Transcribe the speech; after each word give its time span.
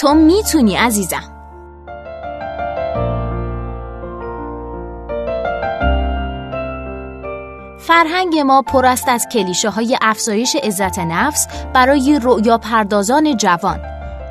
تو 0.00 0.14
می‌تونی 0.14 0.76
عزیزم. 0.76 1.34
فرهنگ 7.78 8.38
ما 8.38 8.62
پر 8.62 8.86
است 8.86 9.08
از 9.08 9.26
کلیشه 9.32 9.70
های 9.70 9.98
افزایش 10.02 10.56
عزت 10.56 10.98
نفس 10.98 11.48
برای 11.74 12.20
رؤیا 12.22 12.58
پردازان 12.58 13.36
جوان. 13.36 13.80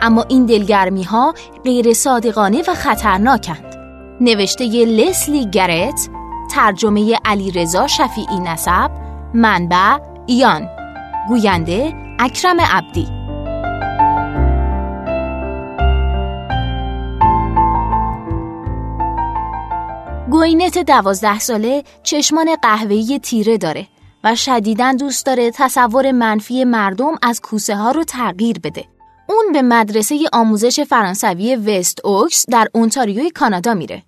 اما 0.01 0.25
این 0.27 0.45
دلگرمی 0.45 1.03
ها 1.03 1.33
غیر 1.63 1.93
صادقانه 1.93 2.61
و 2.67 2.73
خطرناکند. 2.73 3.75
نوشته 4.21 4.65
لسلی 4.85 5.49
گرت 5.49 6.09
ترجمه 6.51 7.17
علی 7.25 7.51
رضا 7.51 7.87
شفیعی 7.87 8.39
نسب 8.39 8.91
منبع 9.33 9.97
ایان. 10.25 10.69
گوینده 11.27 11.93
اکرم 12.19 12.61
عبدی. 12.61 13.22
گوینت 20.43 20.77
دوازده 20.77 21.39
ساله 21.39 21.83
چشمان 22.03 22.55
قهوه‌ای 22.61 23.19
تیره 23.19 23.57
داره 23.57 23.87
و 24.23 24.35
شدیداً 24.35 24.93
دوست 24.93 25.25
داره 25.25 25.51
تصور 25.51 26.11
منفی 26.11 26.63
مردم 26.63 27.15
از 27.21 27.41
کوسه 27.41 27.75
ها 27.75 27.91
رو 27.91 28.03
تغییر 28.03 28.59
بده. 28.59 28.85
اون 29.29 29.51
به 29.53 29.61
مدرسه 29.61 30.19
آموزش 30.33 30.79
فرانسوی 30.79 31.55
وست 31.55 32.05
اوکس 32.05 32.45
در 32.49 32.67
اونتاریوی 32.73 33.29
کانادا 33.29 33.73
میره. 33.73 34.03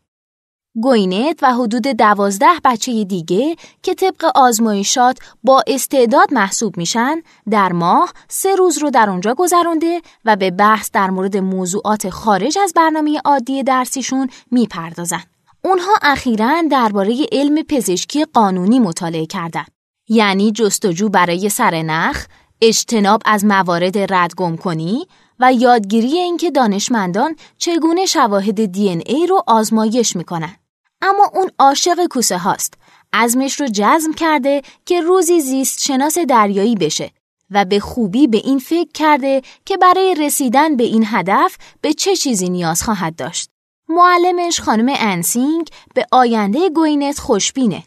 گوینت 0.81 1.39
و 1.43 1.53
حدود 1.53 1.87
دوازده 1.87 2.59
بچه 2.65 3.03
دیگه 3.03 3.55
که 3.83 3.93
طبق 3.93 4.31
آزمایشات 4.35 5.19
با 5.43 5.63
استعداد 5.67 6.33
محسوب 6.33 6.77
میشن 6.77 7.21
در 7.49 7.71
ماه 7.71 8.13
سه 8.27 8.55
روز 8.55 8.77
رو 8.77 8.89
در 8.89 9.09
اونجا 9.09 9.33
گذرونده 9.33 10.01
و 10.25 10.35
به 10.35 10.51
بحث 10.51 10.91
در 10.91 11.09
مورد 11.09 11.37
موضوعات 11.37 12.09
خارج 12.09 12.57
از 12.63 12.73
برنامه 12.75 13.21
عادی 13.25 13.63
درسیشون 13.63 14.29
می‌پردازن. 14.51 15.23
اونها 15.65 15.93
اخیرا 16.01 16.63
درباره 16.71 17.25
علم 17.31 17.63
پزشکی 17.63 18.25
قانونی 18.25 18.79
مطالعه 18.79 19.25
کردند. 19.25 19.67
یعنی 20.09 20.51
جستجو 20.51 21.09
برای 21.09 21.49
سرنخ، 21.49 22.25
اجتناب 22.61 23.21
از 23.25 23.45
موارد 23.45 24.13
ردگم 24.13 24.57
کنی 24.57 25.07
و 25.39 25.53
یادگیری 25.53 26.17
اینکه 26.17 26.51
دانشمندان 26.51 27.35
چگونه 27.57 28.05
شواهد 28.05 28.65
دی 28.65 28.89
ای 28.89 29.27
رو 29.27 29.43
آزمایش 29.47 30.15
می‌کنن. 30.15 30.55
اما 31.01 31.31
اون 31.33 31.51
عاشق 31.59 32.05
کوسه 32.09 32.37
هاست. 32.37 32.73
عزمش 33.13 33.61
رو 33.61 33.67
جزم 33.71 34.13
کرده 34.13 34.61
که 34.85 35.01
روزی 35.01 35.41
زیست 35.41 35.83
شناس 35.83 36.17
دریایی 36.17 36.75
بشه 36.75 37.11
و 37.49 37.65
به 37.65 37.79
خوبی 37.79 38.27
به 38.27 38.37
این 38.37 38.59
فکر 38.59 38.91
کرده 38.93 39.41
که 39.65 39.77
برای 39.77 40.15
رسیدن 40.15 40.75
به 40.75 40.83
این 40.83 41.03
هدف 41.07 41.57
به 41.81 41.93
چه 41.93 42.15
چیزی 42.15 42.49
نیاز 42.49 42.83
خواهد 42.83 43.15
داشت. 43.15 43.54
معلمش 43.89 44.61
خانم 44.61 44.93
انسینگ 44.97 45.69
به 45.95 46.05
آینده 46.11 46.69
گوینت 46.69 47.19
خوشبینه 47.19 47.83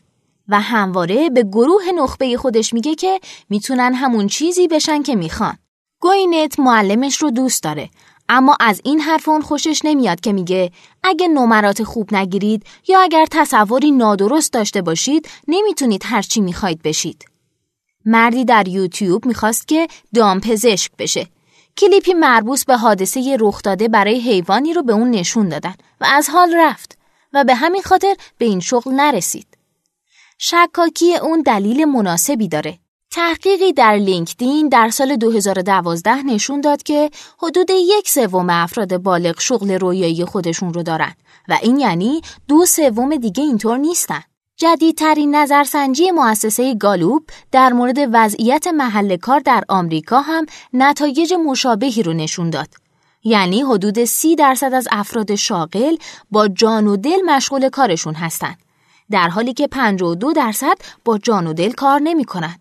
و 0.49 0.61
همواره 0.61 1.31
به 1.31 1.43
گروه 1.43 1.83
نخبه 1.97 2.37
خودش 2.37 2.75
میگه 2.75 2.95
که 2.95 3.21
می‌تونن 3.51 3.95
همون 3.95 4.27
چیزی 4.27 4.69
بشن 4.69 5.03
که 5.03 5.17
می‌خوان. 5.17 5.59
گوینت 6.01 6.61
معلمش 6.61 7.17
رو 7.17 7.31
دوست 7.31 7.63
داره 7.63 7.91
اما 8.29 8.57
از 8.61 8.81
این 8.85 9.01
حرف 9.01 9.29
اون 9.29 9.43
خوشش 9.43 9.81
نمیاد 9.85 10.21
که 10.21 10.33
میگه 10.33 10.71
اگه 11.03 11.29
نمرات 11.29 11.83
خوب 11.83 12.15
نگیرید 12.15 12.67
یا 12.89 13.01
اگر 13.01 13.27
تصوری 13.31 13.91
نادرست 13.91 14.53
داشته 14.53 14.83
باشید 14.83 15.29
نمی‌تونید 15.49 16.03
هرچی 16.05 16.41
می‌خواید 16.41 16.83
بشید. 16.83 17.25
مردی 18.05 18.45
در 18.45 18.69
یوتیوب 18.69 19.27
می‌خواست 19.27 19.69
که 19.69 19.89
دامپزشک 20.15 20.93
بشه 20.99 21.27
کلیپی 21.79 22.15
مربوط 22.15 22.65
به 22.65 22.77
حادثه 22.77 23.37
رخ 23.41 23.63
داده 23.63 23.89
برای 23.89 24.21
حیوانی 24.21 24.73
رو 24.73 24.83
به 24.83 24.93
اون 24.93 25.11
نشون 25.11 25.49
دادن 25.49 25.75
و 26.01 26.07
از 26.11 26.29
حال 26.29 26.55
رفت 26.57 26.99
و 27.33 27.45
به 27.45 27.55
همین 27.55 27.83
خاطر 27.83 28.15
به 28.39 28.45
این 28.45 28.61
شغل 28.61 28.93
نرسید. 28.93 29.47
شکاکی 30.39 31.17
اون 31.17 31.43
دلیل 31.43 31.85
مناسبی 31.85 32.49
داره. 32.49 32.79
تحقیقی 33.11 33.73
در 33.73 33.97
لینکدین 33.97 34.69
در 34.69 34.91
سال 34.91 35.17
2012 35.17 36.23
نشون 36.23 36.61
داد 36.61 36.83
که 36.83 37.11
حدود 37.43 37.71
یک 37.71 38.09
سوم 38.09 38.51
افراد 38.51 38.97
بالغ 38.97 39.41
شغل 39.41 39.71
رویایی 39.71 40.25
خودشون 40.25 40.75
رو 40.75 40.83
دارن 40.83 41.15
و 41.49 41.59
این 41.63 41.79
یعنی 41.79 42.21
دو 42.49 42.67
سوم 42.67 43.17
دیگه 43.17 43.43
اینطور 43.43 43.79
نیستن. 43.79 44.23
جدیدترین 44.61 45.35
نظرسنجی 45.35 46.11
مؤسسه 46.11 46.75
گالوب 46.75 47.25
در 47.53 47.73
مورد 47.73 47.97
وضعیت 48.13 48.67
محل 48.67 49.17
کار 49.17 49.41
در 49.41 49.65
آمریکا 49.69 50.21
هم 50.21 50.47
نتایج 50.73 51.35
مشابهی 51.35 52.03
رو 52.03 52.13
نشون 52.13 52.51
داد. 52.51 52.69
یعنی 53.25 53.63
حدود 53.63 54.05
سی 54.05 54.37
درصد 54.37 54.75
از 54.75 54.89
افراد 54.91 55.35
شاغل 55.35 55.97
با 56.31 56.49
جان 56.49 56.87
و 56.87 56.97
دل 56.97 57.23
مشغول 57.27 57.69
کارشون 57.69 58.15
هستند. 58.15 58.59
در 59.11 59.29
حالی 59.29 59.53
که 59.53 59.67
52 59.67 60.33
درصد 60.33 60.79
با 61.05 61.19
جان 61.19 61.47
و 61.47 61.53
دل 61.53 61.73
کار 61.73 62.01
نمی‌کنن 62.01 62.59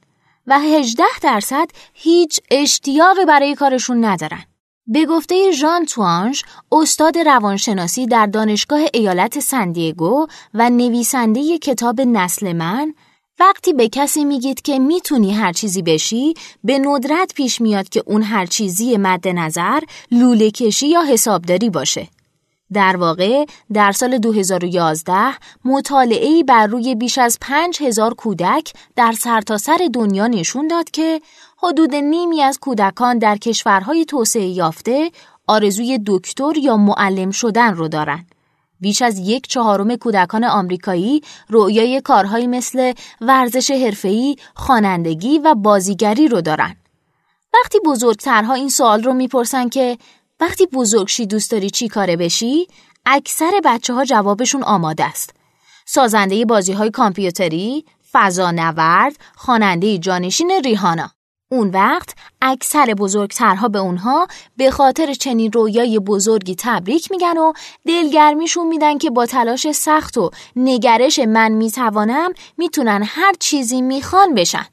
و 0.48 0.60
18 0.60 1.04
درصد 1.22 1.68
هیچ 1.94 2.40
اشتیاقی 2.52 3.26
برای 3.26 3.56
کارشون 3.56 4.06
ندارن. 4.06 4.44
به 4.90 5.06
گفته 5.06 5.52
ژان 5.52 5.86
توانش، 5.86 6.44
استاد 6.72 7.18
روانشناسی 7.18 8.06
در 8.06 8.26
دانشگاه 8.26 8.80
ایالت 8.94 9.40
سندیگو 9.40 10.28
و 10.54 10.70
نویسنده 10.70 11.58
کتاب 11.58 12.02
نسل 12.02 12.54
من، 12.54 12.94
وقتی 13.40 13.74
به 13.74 13.90
کسی 13.90 14.26
میگید 14.26 14.62
که 14.62 14.80
می‌تونی 14.80 15.34
هر 15.34 15.54
چیزی 15.54 15.82
بشی، 15.82 16.34
به 16.64 16.80
ندرت 16.80 17.34
پیش 17.36 17.62
میاد 17.62 17.90
که 17.90 18.04
اون 18.06 18.24
هر 18.24 18.46
چیزی 18.46 18.98
مد 18.98 19.28
نظر 19.28 19.80
لوله 20.12 20.52
کشی 20.52 20.88
یا 20.88 21.02
حسابداری 21.02 21.70
باشه. 21.70 22.08
در 22.74 22.98
واقع 22.98 23.46
در 23.74 23.92
سال 23.92 24.18
2011 24.18 25.14
مطالعه‌ای 25.66 26.44
بر 26.44 26.68
روی 26.68 26.96
بیش 26.96 27.18
از 27.18 27.38
5000 27.42 28.14
کودک 28.14 28.74
در 28.96 29.12
سرتاسر 29.12 29.78
سر 29.78 29.90
دنیا 29.94 30.28
نشون 30.28 30.68
داد 30.68 30.92
که 30.92 31.22
حدود 31.64 31.96
نیمی 31.96 32.42
از 32.42 32.60
کودکان 32.60 33.18
در 33.18 33.38
کشورهای 33.38 34.06
توسعه 34.06 34.46
یافته 34.46 35.12
آرزوی 35.48 36.00
دکتر 36.06 36.58
یا 36.58 36.78
معلم 36.78 37.32
شدن 37.32 37.74
رو 37.74 37.88
دارند. 37.88 38.36
بیش 38.80 39.02
از 39.02 39.20
یک 39.20 39.48
چهارم 39.48 39.96
کودکان 39.96 40.44
آمریکایی 40.44 41.22
رؤیای 41.50 42.02
کارهایی 42.02 42.48
مثل 42.48 42.94
ورزش 43.22 43.72
حرفه‌ای، 43.72 44.36
خوانندگی 44.56 45.40
و 45.40 45.56
بازیگری 45.56 46.28
رو 46.28 46.42
دارن. 46.42 46.76
وقتی 47.54 47.80
بزرگترها 47.86 48.54
این 48.54 48.70
سوال 48.70 49.04
رو 49.04 49.14
می‌پرسن 49.14 49.70
که 49.70 49.98
وقتی 50.40 50.66
بزرگ 50.66 51.08
شی 51.08 51.26
دوست 51.26 51.52
داری 51.52 51.70
چی 51.70 51.88
کاره 51.88 52.16
بشی؟ 52.16 52.68
اکثر 53.06 53.52
بچه 53.66 53.94
ها 53.94 54.06
جوابشون 54.06 54.64
آماده 54.64 55.04
است. 55.04 55.34
سازنده 55.86 56.46
بازی 56.46 56.74
های 56.74 56.92
کامپیوتری، 56.92 57.86
فضانورد، 58.12 59.16
خواننده 59.36 59.98
جانشین 59.98 60.52
ریحانا. 60.66 61.17
اون 61.50 61.70
وقت 61.70 62.16
اکثر 62.42 62.86
بزرگترها 62.86 63.68
به 63.68 63.80
اونها 63.80 64.28
به 64.58 64.72
خاطر 64.72 65.14
چنین 65.14 65.52
رویای 65.52 66.00
بزرگی 66.00 66.56
تبریک 66.60 67.12
میگن 67.12 67.38
و 67.38 67.54
دلگرمیشون 67.86 68.68
میدن 68.68 68.98
که 68.98 69.10
با 69.10 69.26
تلاش 69.26 69.72
سخت 69.72 70.18
و 70.18 70.32
نگرش 70.56 71.20
من 71.20 71.52
می‌توانم 71.52 72.34
می‌تونن 72.58 73.04
هر 73.06 73.34
چیزی 73.40 73.82
می‌خوان 73.82 74.36
بشن. 74.36 74.66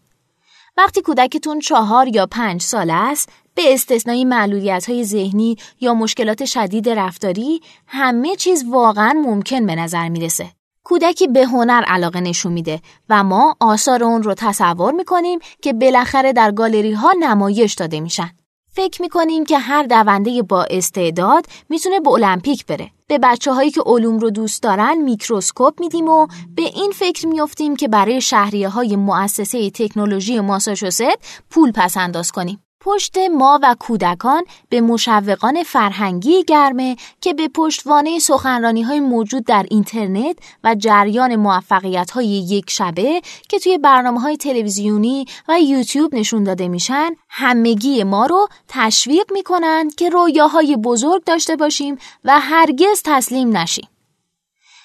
وقتی 0.77 1.03
کودکتون 1.03 1.59
چهار 1.59 2.09
یا 2.09 2.27
پنج 2.27 2.63
سال 2.63 2.91
است 2.91 3.29
به 3.55 3.75
استثنای 3.75 4.25
معلولیت 4.25 4.91
های 4.91 5.05
ذهنی 5.05 5.57
یا 5.81 5.95
مشکلات 5.95 6.45
شدید 6.45 6.89
رفتاری 6.89 7.61
همه 7.87 8.37
چیز 8.37 8.65
واقعا 8.71 9.13
ممکن 9.13 9.67
به 9.67 9.75
نظر 9.75 10.09
می‌رسه. 10.09 10.51
کودکی 10.85 11.27
به 11.27 11.47
هنر 11.47 11.85
علاقه 11.87 12.21
نشون 12.21 12.53
میده 12.53 12.81
و 13.09 13.25
ما 13.25 13.57
آثار 13.61 14.05
اون 14.05 14.23
رو 14.23 14.35
تصور 14.35 14.93
می‌کنیم 14.93 15.39
که 15.63 15.73
بالاخره 15.73 16.33
در 16.33 16.51
گالری 16.53 16.93
ها 16.93 17.13
نمایش 17.21 17.75
داده 17.75 18.01
میشن. 18.01 18.31
فکر 18.73 19.03
می‌کنیم 19.03 19.45
که 19.45 19.59
هر 19.59 19.83
دونده 19.83 20.43
با 20.43 20.65
استعداد 20.71 21.47
می‌تونه 21.69 22.01
به 22.01 22.11
المپیک 22.11 22.67
بره. 22.67 22.91
به 23.07 23.19
بچه 23.19 23.53
هایی 23.53 23.71
که 23.71 23.83
علوم 23.87 24.19
رو 24.19 24.31
دوست 24.31 24.63
دارن 24.63 24.97
میکروسکوپ 24.97 25.81
میدیم 25.81 26.09
و 26.09 26.27
به 26.57 26.63
این 26.63 26.93
فکر 26.95 27.27
میافتیم 27.27 27.77
که 27.77 27.89
برای 27.89 28.21
شهریه 28.21 28.69
های 28.69 28.97
مؤسسه 28.97 29.71
تکنولوژی 29.71 30.41
ماساچوست 30.41 31.03
پول 31.51 31.73
پس 31.75 31.97
انداز 31.97 32.33
کنیم. 32.33 32.64
پشت 32.85 33.19
ما 33.19 33.61
و 33.63 33.77
کودکان 33.79 34.45
به 34.69 34.81
مشوقان 34.81 35.63
فرهنگی 35.63 36.45
گرمه 36.45 36.97
که 37.21 37.35
به 37.35 37.49
پشتوانه 37.49 38.19
سخنرانی 38.19 38.83
های 38.83 39.01
موجود 39.01 39.45
در 39.45 39.67
اینترنت 39.71 40.37
و 40.65 40.75
جریان 40.75 41.37
موفقیت 41.37 42.11
های 42.11 42.27
یک 42.27 42.71
شبه 42.71 43.21
که 43.49 43.59
توی 43.59 43.79
برنامه 43.79 44.21
های 44.21 44.37
تلویزیونی 44.37 45.27
و 45.49 45.61
یوتیوب 45.61 46.15
نشون 46.15 46.45
داده 46.45 46.69
میشن 46.69 47.11
همگی 47.29 48.05
ما 48.05 48.27
رو 48.27 48.49
تشویق 48.69 49.33
می‌کنند 49.33 49.95
که 49.95 50.09
رویاهای 50.09 50.77
بزرگ 50.77 51.25
داشته 51.25 51.57
باشیم 51.57 51.99
و 52.25 52.41
هرگز 52.41 53.03
تسلیم 53.05 53.57
نشیم. 53.57 53.89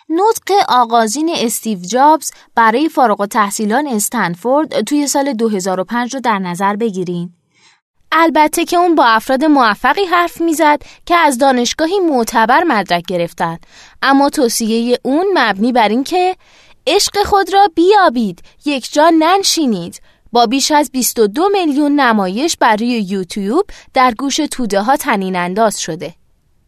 نطق 0.09 0.51
آغازین 0.69 1.31
استیو 1.35 1.79
جابز 1.79 2.31
برای 2.55 2.89
فارغ 2.89 3.21
و 3.21 3.25
تحصیلان 3.25 3.87
استنفورد 3.87 4.81
توی 4.81 5.07
سال 5.07 5.33
2005 5.33 6.13
رو 6.13 6.19
در 6.19 6.39
نظر 6.39 6.75
بگیرین. 6.75 7.38
البته 8.11 8.65
که 8.65 8.77
اون 8.77 8.95
با 8.95 9.06
افراد 9.06 9.45
موفقی 9.45 10.06
حرف 10.06 10.41
می‌زد 10.41 10.81
که 11.06 11.15
از 11.15 11.38
دانشگاهی 11.38 12.00
معتبر 12.00 12.63
مدرک 12.63 13.03
گرفتن. 13.07 13.57
اما 14.01 14.29
توصیه 14.29 15.00
اون 15.03 15.25
مبنی 15.33 15.71
بر 15.71 15.89
اینکه 15.89 16.35
عشق 16.88 17.23
خود 17.25 17.53
را 17.53 17.67
بیابید 17.75 18.41
یک 18.65 18.94
جا 18.94 19.09
ننشینید. 19.19 20.01
با 20.31 20.45
بیش 20.45 20.71
از 20.71 20.91
22 20.91 21.50
میلیون 21.50 22.00
نمایش 22.00 22.57
برای 22.57 22.88
یوتیوب 22.88 23.65
در 23.94 24.13
گوش 24.13 24.35
توده 24.35 24.81
ها 24.81 24.97
تنین 24.97 25.35
انداز 25.35 25.81
شده. 25.81 26.13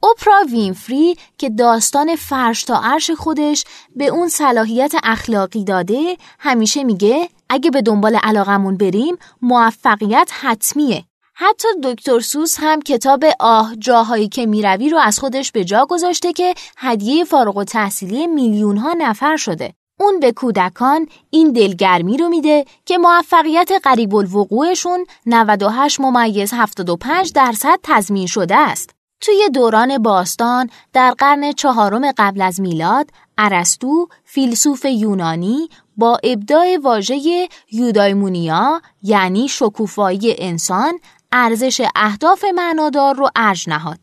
اوپرا 0.03 0.43
وینفری 0.51 1.15
که 1.37 1.49
داستان 1.49 2.15
فرش 2.15 2.63
تا 2.63 2.81
عرش 2.83 3.11
خودش 3.11 3.63
به 3.95 4.07
اون 4.07 4.29
صلاحیت 4.29 4.93
اخلاقی 5.03 5.63
داده 5.63 6.17
همیشه 6.39 6.83
میگه 6.83 7.29
اگه 7.49 7.71
به 7.71 7.81
دنبال 7.81 8.15
علاقمون 8.15 8.77
بریم 8.77 9.17
موفقیت 9.41 10.31
حتمیه. 10.41 11.03
حتی 11.43 11.67
دکتر 11.83 12.19
سوس 12.19 12.55
هم 12.59 12.81
کتاب 12.81 13.23
آه 13.39 13.75
جاهایی 13.79 14.29
که 14.29 14.45
می‌روی 14.45 14.89
رو 14.89 14.97
از 14.97 15.19
خودش 15.19 15.51
به 15.51 15.63
جا 15.63 15.85
گذاشته 15.89 16.33
که 16.33 16.53
هدیه 16.77 17.23
فارغ 17.23 17.57
و 17.57 17.63
تحصیلی 17.63 18.27
میلیون 18.27 18.77
ها 18.77 18.93
نفر 18.93 19.37
شده. 19.37 19.73
اون 19.99 20.19
به 20.19 20.31
کودکان 20.31 21.07
این 21.29 21.51
دلگرمی 21.51 22.17
رو 22.17 22.29
میده 22.29 22.65
که 22.85 22.97
موفقیت 22.97 23.71
قریب 23.83 24.15
الوقوعشون 24.15 25.05
98 25.25 25.99
ممیز 25.99 26.53
75 26.53 27.31
درصد 27.33 27.79
تضمین 27.83 28.27
شده 28.27 28.55
است. 28.55 28.89
توی 29.21 29.49
دوران 29.53 29.97
باستان 29.97 30.69
در 30.93 31.11
قرن 31.11 31.51
چهارم 31.51 32.11
قبل 32.17 32.41
از 32.41 32.61
میلاد 32.61 33.09
ارسطو 33.37 34.07
فیلسوف 34.25 34.85
یونانی 34.85 35.69
با 35.97 36.19
ابداع 36.23 36.77
واژه 36.83 37.47
یودایمونیا 37.71 38.81
یعنی 39.03 39.47
شکوفایی 39.47 40.35
انسان 40.37 40.99
ارزش 41.31 41.81
اهداف 41.95 42.45
معنادار 42.55 43.15
رو 43.15 43.29
ارج 43.35 43.69
نهاد. 43.69 43.99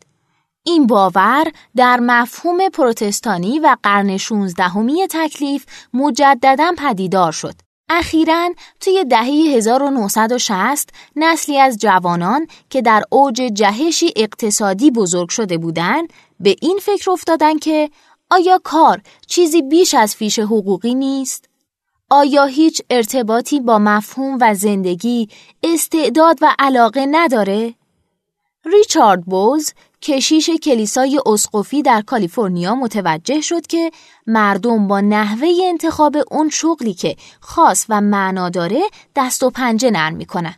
این 0.63 0.87
باور 0.87 1.51
در 1.75 1.99
مفهوم 1.99 2.69
پروتستانی 2.69 3.59
و 3.59 3.77
قرن 3.83 4.17
16 4.17 4.63
تکلیف 5.09 5.65
مجددا 5.93 6.71
پدیدار 6.77 7.31
شد. 7.31 7.55
اخیرا 7.89 8.49
توی 8.79 9.05
دهه 9.05 9.25
1960 9.57 10.89
نسلی 11.15 11.59
از 11.59 11.77
جوانان 11.77 12.47
که 12.69 12.81
در 12.81 13.03
اوج 13.09 13.35
جهشی 13.35 14.13
اقتصادی 14.15 14.91
بزرگ 14.91 15.29
شده 15.29 15.57
بودند 15.57 16.13
به 16.39 16.55
این 16.61 16.79
فکر 16.81 17.11
افتادن 17.11 17.57
که 17.57 17.89
آیا 18.29 18.61
کار 18.63 19.01
چیزی 19.27 19.61
بیش 19.61 19.93
از 19.93 20.15
فیش 20.15 20.39
حقوقی 20.39 20.95
نیست؟ 20.95 21.48
آیا 22.11 22.45
هیچ 22.45 22.81
ارتباطی 22.89 23.59
با 23.59 23.79
مفهوم 23.79 24.37
و 24.41 24.53
زندگی، 24.53 25.29
استعداد 25.63 26.37
و 26.41 26.55
علاقه 26.59 27.05
نداره؟ 27.11 27.73
ریچارد 28.65 29.25
بوز 29.25 29.73
کشیش 30.01 30.49
کلیسای 30.49 31.19
اسقفی 31.25 31.81
در 31.81 32.01
کالیفرنیا 32.01 32.75
متوجه 32.75 33.41
شد 33.41 33.67
که 33.67 33.91
مردم 34.27 34.87
با 34.87 35.01
نحوه 35.01 35.49
انتخاب 35.63 36.17
اون 36.31 36.49
شغلی 36.49 36.93
که 36.93 37.15
خاص 37.39 37.85
و 37.89 38.01
معنا 38.01 38.49
داره 38.49 38.81
دست 39.15 39.43
و 39.43 39.49
پنجه 39.49 39.91
نرم 39.91 40.15
می‌کنن. 40.15 40.55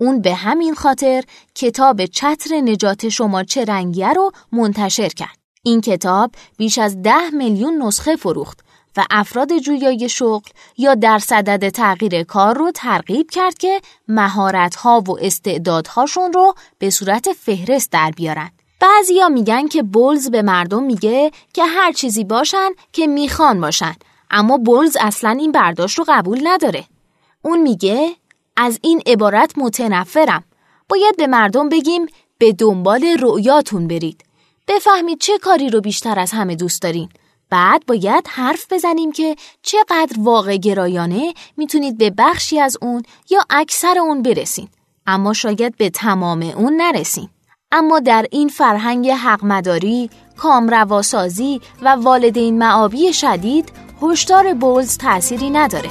اون 0.00 0.20
به 0.20 0.34
همین 0.34 0.74
خاطر 0.74 1.24
کتاب 1.54 2.06
چتر 2.06 2.54
نجات 2.60 3.08
شما 3.08 3.44
چه 3.44 3.64
رنگیه 3.64 4.12
رو 4.12 4.32
منتشر 4.52 5.08
کرد. 5.08 5.38
این 5.62 5.80
کتاب 5.80 6.30
بیش 6.56 6.78
از 6.78 7.02
ده 7.02 7.30
میلیون 7.30 7.82
نسخه 7.82 8.16
فروخت 8.16 8.65
و 8.96 9.04
افراد 9.10 9.58
جویای 9.58 10.08
شغل 10.08 10.50
یا 10.78 10.94
در 10.94 11.18
صدد 11.18 11.68
تغییر 11.68 12.22
کار 12.22 12.58
رو 12.58 12.70
ترغیب 12.70 13.30
کرد 13.30 13.58
که 13.58 13.80
مهارت‌ها 14.08 15.00
و 15.00 15.18
استعدادهاشون 15.20 16.32
رو 16.32 16.54
به 16.78 16.90
صورت 16.90 17.32
فهرست 17.32 17.92
در 17.92 18.10
بیارن. 18.10 18.50
بعضیا 18.80 19.28
میگن 19.28 19.68
که 19.68 19.82
بولز 19.82 20.30
به 20.30 20.42
مردم 20.42 20.82
میگه 20.82 21.30
که 21.52 21.64
هر 21.64 21.92
چیزی 21.92 22.24
باشن 22.24 22.70
که 22.92 23.06
می‌خوان 23.06 23.60
باشن 23.60 23.94
اما 24.30 24.56
بولز 24.58 24.96
اصلا 25.00 25.30
این 25.30 25.52
برداشت 25.52 25.98
رو 25.98 26.04
قبول 26.08 26.40
نداره. 26.42 26.84
اون 27.42 27.62
میگه 27.62 28.16
از 28.56 28.78
این 28.82 29.02
عبارت 29.06 29.58
متنفرم. 29.58 30.44
باید 30.88 31.16
به 31.16 31.26
مردم 31.26 31.68
بگیم 31.68 32.06
به 32.38 32.52
دنبال 32.52 33.16
رؤیاتون 33.20 33.88
برید. 33.88 34.24
بفهمید 34.68 35.20
چه 35.20 35.38
کاری 35.38 35.70
رو 35.70 35.80
بیشتر 35.80 36.18
از 36.18 36.32
همه 36.32 36.54
دوست 36.54 36.82
دارین. 36.82 37.08
بعد 37.50 37.86
باید 37.86 38.28
حرف 38.28 38.72
بزنیم 38.72 39.12
که 39.12 39.36
چقدر 39.62 40.16
واقع 40.18 40.56
گرایانه 40.56 41.34
می‌تونید 41.56 41.98
به 41.98 42.10
بخشی 42.18 42.60
از 42.60 42.76
اون 42.82 43.02
یا 43.30 43.40
اکثر 43.50 43.98
اون 43.98 44.22
برسین. 44.22 44.68
اما 45.06 45.32
شاید 45.32 45.76
به 45.76 45.90
تمام 45.90 46.42
اون 46.42 46.76
نرسین. 46.76 47.28
اما 47.72 48.00
در 48.00 48.26
این 48.30 48.48
فرهنگ 48.48 49.10
حقمداری، 49.10 50.10
کامرواسازی 50.36 51.60
و 51.82 51.88
والدین 51.88 52.58
معابی 52.58 53.12
شدید 53.12 53.72
هشدار 54.02 54.54
بولز 54.54 54.98
تأثیری 54.98 55.50
نداره. 55.50 55.90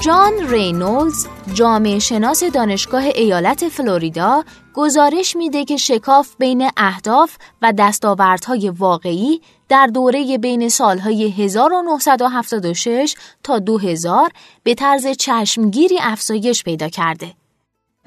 جان 0.00 0.32
رینولز 0.48 1.26
جامعه 1.54 1.98
شناس 1.98 2.44
دانشگاه 2.44 3.04
ایالت 3.04 3.68
فلوریدا 3.68 4.44
گزارش 4.74 5.36
میده 5.36 5.64
که 5.64 5.76
شکاف 5.76 6.36
بین 6.38 6.70
اهداف 6.76 7.36
و 7.62 7.72
دستاوردهای 7.78 8.70
واقعی 8.70 9.40
در 9.68 9.86
دوره 9.86 10.38
بین 10.38 10.68
سالهای 10.68 11.30
1976 11.30 13.14
تا 13.42 13.58
2000 13.58 14.30
به 14.62 14.74
طرز 14.74 15.06
چشمگیری 15.06 15.98
افزایش 16.00 16.64
پیدا 16.64 16.88
کرده. 16.88 17.37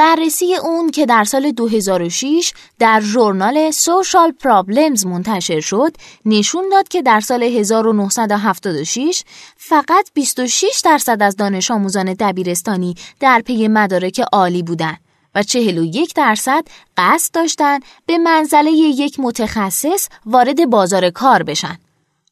بررسی 0.01 0.55
اون 0.55 0.91
که 0.91 1.05
در 1.05 1.23
سال 1.23 1.51
2006 1.51 2.53
در 2.79 3.01
ژورنال 3.01 3.71
سوشال 3.71 4.31
پرابلمز 4.31 5.05
منتشر 5.05 5.59
شد 5.59 5.95
نشون 6.25 6.69
داد 6.71 6.87
که 6.87 7.01
در 7.01 7.19
سال 7.19 7.43
1976 7.43 9.23
فقط 9.57 10.09
26 10.13 10.81
درصد 10.85 11.21
از 11.21 11.35
دانش 11.35 11.71
آموزان 11.71 12.13
دبیرستانی 12.13 12.95
در 13.19 13.41
پی 13.45 13.67
مدارک 13.67 14.19
عالی 14.19 14.63
بودند 14.63 14.97
و 15.35 15.43
41 15.43 16.13
درصد 16.13 16.63
قصد 16.97 17.33
داشتند 17.33 17.83
به 18.05 18.17
منزله 18.17 18.71
یک 18.71 19.19
متخصص 19.19 20.07
وارد 20.25 20.69
بازار 20.69 21.09
کار 21.09 21.43
بشن. 21.43 21.77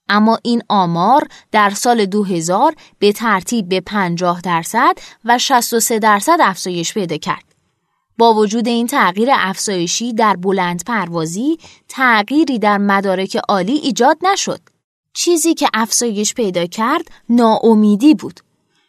اما 0.09 0.39
این 0.43 0.63
آمار 0.69 1.27
در 1.51 1.69
سال 1.69 2.05
2000 2.05 2.75
به 2.99 3.11
ترتیب 3.11 3.69
به 3.69 3.81
50 3.81 4.41
درصد 4.41 4.97
و 5.25 5.37
63 5.37 5.99
درصد 5.99 6.37
افزایش 6.41 6.93
پیدا 6.93 7.17
کرد. 7.17 7.48
با 8.19 8.33
وجود 8.33 8.67
این 8.67 8.87
تغییر 8.87 9.29
افزایشی 9.31 10.13
در 10.13 10.35
بلند 10.35 10.83
پروازی 10.85 11.57
تغییری 11.87 12.59
در 12.59 12.77
مدارک 12.77 13.35
عالی 13.35 13.73
ایجاد 13.73 14.17
نشد. 14.21 14.59
چیزی 15.13 15.53
که 15.53 15.69
افزایش 15.73 16.33
پیدا 16.33 16.65
کرد 16.65 17.11
ناامیدی 17.29 18.15
بود. 18.15 18.39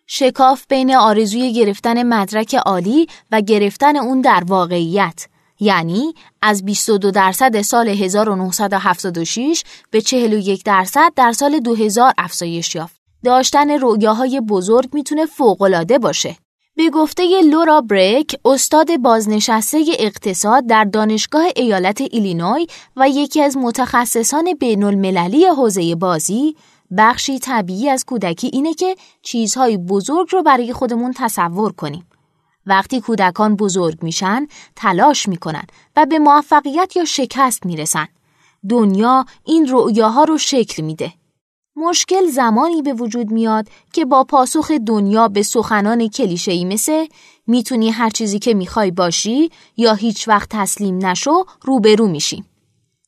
شکاف 0.06 0.66
بین 0.68 0.94
آرزوی 0.94 1.52
گرفتن 1.52 2.02
مدرک 2.02 2.54
عالی 2.54 3.06
و 3.32 3.40
گرفتن 3.40 3.96
اون 3.96 4.20
در 4.20 4.44
واقعیت 4.46 5.26
یعنی 5.60 6.14
از 6.42 6.64
22 6.64 7.10
درصد 7.10 7.60
سال 7.60 7.88
1976 7.88 9.64
به 9.90 10.00
41 10.00 10.64
درصد 10.64 11.12
در 11.16 11.32
سال 11.32 11.60
2000 11.60 12.14
افزایش 12.18 12.74
یافت. 12.74 12.96
داشتن 13.24 13.70
رویاهای 13.70 14.40
بزرگ 14.40 14.88
می‌تونه 14.92 15.26
فوق‌العاده 15.26 15.98
باشه. 15.98 16.36
به 16.76 16.90
گفته 16.90 17.40
لورا 17.44 17.80
بریک، 17.80 18.36
استاد 18.44 18.96
بازنشسته 18.96 19.84
اقتصاد 19.98 20.66
در 20.66 20.84
دانشگاه 20.84 21.44
ایالت 21.56 22.00
ایلینوی 22.00 22.66
و 22.96 23.08
یکی 23.08 23.42
از 23.42 23.56
متخصصان 23.56 24.54
بین 24.60 24.84
المللی 24.84 25.46
حوزه 25.46 25.94
بازی، 25.94 26.56
بخشی 26.98 27.38
طبیعی 27.38 27.88
از 27.88 28.04
کودکی 28.04 28.50
اینه 28.52 28.74
که 28.74 28.96
چیزهای 29.22 29.76
بزرگ 29.76 30.28
رو 30.30 30.42
برای 30.42 30.72
خودمون 30.72 31.14
تصور 31.16 31.72
کنیم. 31.72 32.06
وقتی 32.66 33.00
کودکان 33.00 33.56
بزرگ 33.56 34.02
میشن، 34.02 34.46
تلاش 34.76 35.28
می‌کنن 35.28 35.64
و 35.96 36.06
به 36.06 36.18
موفقیت 36.18 36.96
یا 36.96 37.04
شکست 37.04 37.66
می‌رسن. 37.66 38.08
دنیا 38.68 39.24
این 39.44 39.68
رؤیاها 39.68 40.24
رو 40.24 40.38
شکل 40.38 40.82
میده. 40.82 41.12
مشکل 41.80 42.26
زمانی 42.26 42.82
به 42.82 42.92
وجود 42.92 43.30
میاد 43.30 43.68
که 43.92 44.04
با 44.04 44.24
پاسخ 44.24 44.70
دنیا 44.70 45.28
به 45.28 45.42
سخنان 45.42 46.08
کلیشه‌ای 46.08 46.64
مثل 46.64 47.06
می‌تونی 47.46 47.90
هر 47.90 48.10
چیزی 48.10 48.38
که 48.38 48.54
می‌خوای 48.54 48.90
باشی 48.90 49.50
یا 49.76 49.94
هیچ 49.94 50.28
وقت 50.28 50.48
تسلیم 50.52 51.06
نشو 51.06 51.44
روبرو 51.62 52.06
میشیم. 52.06 52.46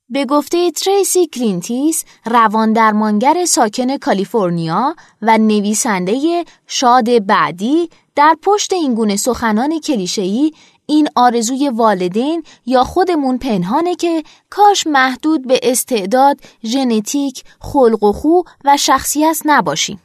به 0.09 0.25
گفته 0.25 0.71
تریسی 0.71 1.27
کلینتیس 1.27 2.05
روان 2.27 2.73
درمانگر 2.73 3.45
ساکن 3.45 3.97
کالیفرنیا 3.97 4.97
و 5.23 5.39
نویسنده 5.39 6.45
شاد 6.67 7.27
بعدی 7.27 7.89
در 8.17 8.37
پشت 8.43 8.73
این 8.73 8.95
گونه 8.95 9.17
سخنان 9.17 9.81
کلیشه‌ای 9.81 10.53
این 10.87 11.09
آرزوی 11.17 11.69
والدین 11.69 12.43
یا 12.67 12.85
خودمون 12.85 13.39
پنهانه 13.39 13.95
که 13.95 14.23
کاش 14.51 14.87
محدود 14.87 15.47
به 15.47 15.61
استعداد، 15.63 16.41
ژنتیک، 16.65 17.45
خلق 17.61 18.03
و 18.03 18.13
خو 18.13 18.43
و 18.65 18.77
شخصیت 18.77 19.43
نباشیم. 19.45 20.01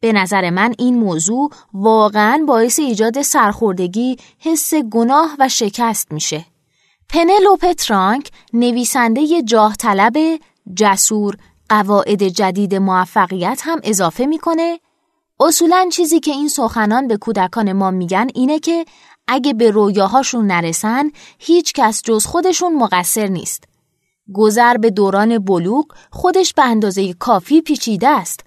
به 0.00 0.12
نظر 0.12 0.50
من 0.50 0.74
این 0.78 0.98
موضوع 0.98 1.50
واقعا 1.72 2.44
باعث 2.48 2.78
ایجاد 2.78 3.22
سرخوردگی، 3.22 4.16
حس 4.38 4.74
گناه 4.74 5.36
و 5.38 5.48
شکست 5.48 6.12
میشه. 6.12 6.44
پنلوپ 7.08 7.72
ترانک 7.72 8.30
نویسنده 8.52 9.42
جاه 9.42 9.76
طلب، 9.76 10.16
جسور، 10.76 11.36
قواعد 11.68 12.22
جدید 12.22 12.74
موفقیت 12.74 13.60
هم 13.64 13.80
اضافه 13.84 14.26
می‌کنه 14.26 14.80
اصولا 15.40 15.88
چیزی 15.92 16.20
که 16.20 16.30
این 16.30 16.48
سخنان 16.48 17.08
به 17.08 17.16
کودکان 17.16 17.72
ما 17.72 17.90
میگن 17.90 18.26
اینه 18.34 18.58
که 18.58 18.84
اگه 19.28 19.52
به 19.52 19.70
رویاهاشون 19.70 20.46
نرسن 20.46 21.10
هیچ 21.38 21.72
کس 21.72 22.02
جز 22.02 22.26
خودشون 22.26 22.74
مقصر 22.74 23.26
نیست. 23.26 23.64
گذر 24.34 24.76
به 24.76 24.90
دوران 24.90 25.38
بلوغ 25.38 25.86
خودش 26.10 26.54
به 26.54 26.64
اندازه 26.64 27.12
کافی 27.12 27.62
پیچیده 27.62 28.08
است 28.08 28.40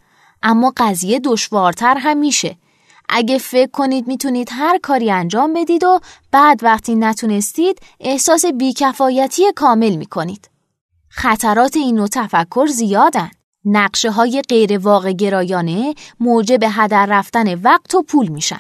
اما 0.43 0.73
قضیه 0.77 1.19
دشوارتر 1.19 1.97
هم 1.97 2.17
میشه. 2.17 2.57
اگه 3.09 3.37
فکر 3.37 3.71
کنید 3.71 4.07
می‌تونید 4.07 4.49
هر 4.51 4.79
کاری 4.83 5.11
انجام 5.11 5.53
بدید 5.53 5.83
و 5.83 5.99
بعد 6.31 6.63
وقتی 6.63 6.95
نتونستید 6.95 7.79
احساس 7.99 8.45
بیکفایتی 8.45 9.51
کامل 9.55 9.95
می‌کنید. 9.95 10.49
خطرات 11.09 11.77
این 11.77 11.95
نوع 11.95 12.07
تفکر 12.07 12.67
زیادن. 12.67 13.29
نقشه 13.65 14.11
های 14.11 14.41
غیر 14.49 14.77
واقع 14.77 15.11
گرایانه 15.11 15.95
موجب 16.19 16.59
هدر 16.63 17.05
رفتن 17.05 17.53
وقت 17.53 17.95
و 17.95 18.01
پول 18.01 18.27
میشن. 18.27 18.59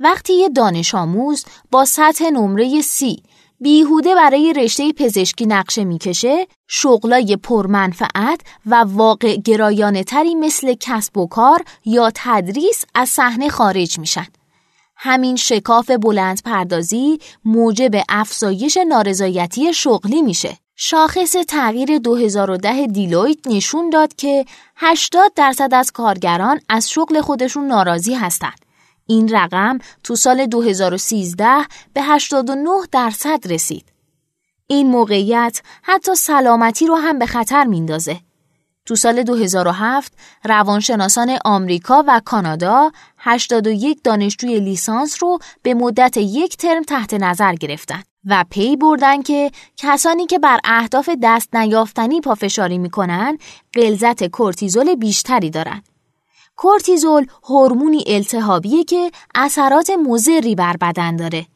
وقتی 0.00 0.34
یه 0.34 0.48
دانش 0.48 0.94
آموز 0.94 1.44
با 1.70 1.84
سطح 1.84 2.30
نمره 2.30 2.80
سی 2.80 3.22
بیهوده 3.60 4.14
برای 4.14 4.52
رشته 4.52 4.92
پزشکی 4.92 5.46
نقشه 5.46 5.84
می‌کشه، 5.84 6.46
شغلای 6.68 7.36
پرمنفعت 7.36 8.40
و 8.66 8.74
واقع 8.74 9.36
گرایانه 9.36 10.04
تری 10.04 10.34
مثل 10.34 10.74
کسب 10.80 11.18
و 11.18 11.26
کار 11.26 11.64
یا 11.84 12.10
تدریس 12.14 12.84
از 12.94 13.08
صحنه 13.08 13.48
خارج 13.48 13.98
میشن. 13.98 14.26
همین 14.96 15.36
شکاف 15.36 15.90
بلند 15.90 16.42
پردازی 16.42 17.18
موجب 17.44 17.90
افزایش 18.08 18.78
نارضایتی 18.88 19.72
شغلی 19.74 20.22
میشه. 20.22 20.56
شاخص 20.76 21.32
تغییر 21.32 21.98
2010 21.98 22.86
دیلویت 22.86 23.38
نشون 23.46 23.90
داد 23.90 24.14
که 24.14 24.44
80 24.76 25.32
درصد 25.34 25.74
از 25.74 25.90
کارگران 25.90 26.60
از 26.68 26.90
شغل 26.90 27.20
خودشون 27.20 27.66
ناراضی 27.66 28.14
هستند. 28.14 28.69
این 29.10 29.28
رقم 29.28 29.78
تو 30.04 30.16
سال 30.16 30.46
2013 30.46 31.46
به 31.92 32.02
89 32.02 32.70
درصد 32.92 33.52
رسید. 33.52 33.92
این 34.66 34.86
موقعیت 34.86 35.62
حتی 35.82 36.14
سلامتی 36.14 36.86
رو 36.86 36.94
هم 36.94 37.18
به 37.18 37.26
خطر 37.26 37.64
میندازه. 37.64 38.20
تو 38.86 38.96
سال 38.96 39.22
2007 39.22 40.12
روانشناسان 40.44 41.38
آمریکا 41.44 42.04
و 42.06 42.20
کانادا 42.24 42.90
81 43.18 43.98
دانشجوی 44.04 44.60
لیسانس 44.60 45.22
رو 45.22 45.38
به 45.62 45.74
مدت 45.74 46.16
یک 46.16 46.56
ترم 46.56 46.82
تحت 46.82 47.14
نظر 47.14 47.54
گرفتن 47.54 48.02
و 48.24 48.44
پی 48.50 48.76
بردن 48.76 49.22
که 49.22 49.50
کسانی 49.76 50.26
که 50.26 50.38
بر 50.38 50.60
اهداف 50.64 51.10
دست 51.22 51.56
نیافتنی 51.56 52.20
پافشاری 52.20 52.78
می‌کنن 52.78 53.38
غلظت 53.74 54.24
کورتیزول 54.24 54.94
بیشتری 54.94 55.50
دارند. 55.50 55.89
کورتیزول 56.62 57.26
هورمونی 57.44 58.04
التهابیه 58.06 58.84
که 58.84 59.10
اثرات 59.34 59.90
مضری 59.90 60.54
بر 60.54 60.76
بدن 60.76 61.16
داره. 61.16 61.46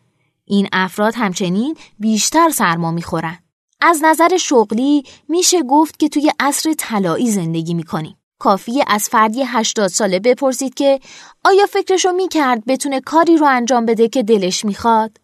این 0.45 0.69
افراد 0.73 1.15
همچنین 1.17 1.77
بیشتر 1.99 2.51
سرما 2.51 2.91
می‌خورن. 2.91 3.39
از 3.81 4.01
نظر 4.03 4.37
شغلی 4.37 5.05
میشه 5.29 5.63
گفت 5.63 5.99
که 5.99 6.09
توی 6.09 6.33
عصر 6.41 6.73
طلایی 6.79 7.31
زندگی 7.31 7.75
می‌کنیم. 7.75 8.17
کافیه 8.39 8.85
از 8.87 9.09
فردی 9.09 9.43
80 9.47 9.89
ساله 9.89 10.21
بپرسید 10.21 10.75
که 10.75 11.01
آیا 11.45 11.67
فکرشو 11.67 12.13
می‌کرد 12.13 12.65
بتونه 12.67 13.01
کاری 13.01 13.37
رو 13.37 13.47
انجام 13.47 13.87
بده 13.87 14.09
که 14.09 14.23
دلش 14.23 14.65
می‌خواد؟ 14.65 15.19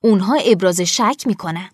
اونها 0.00 0.34
ابراز 0.34 0.80
شک 0.80 1.22
می‌کنن. 1.26 1.70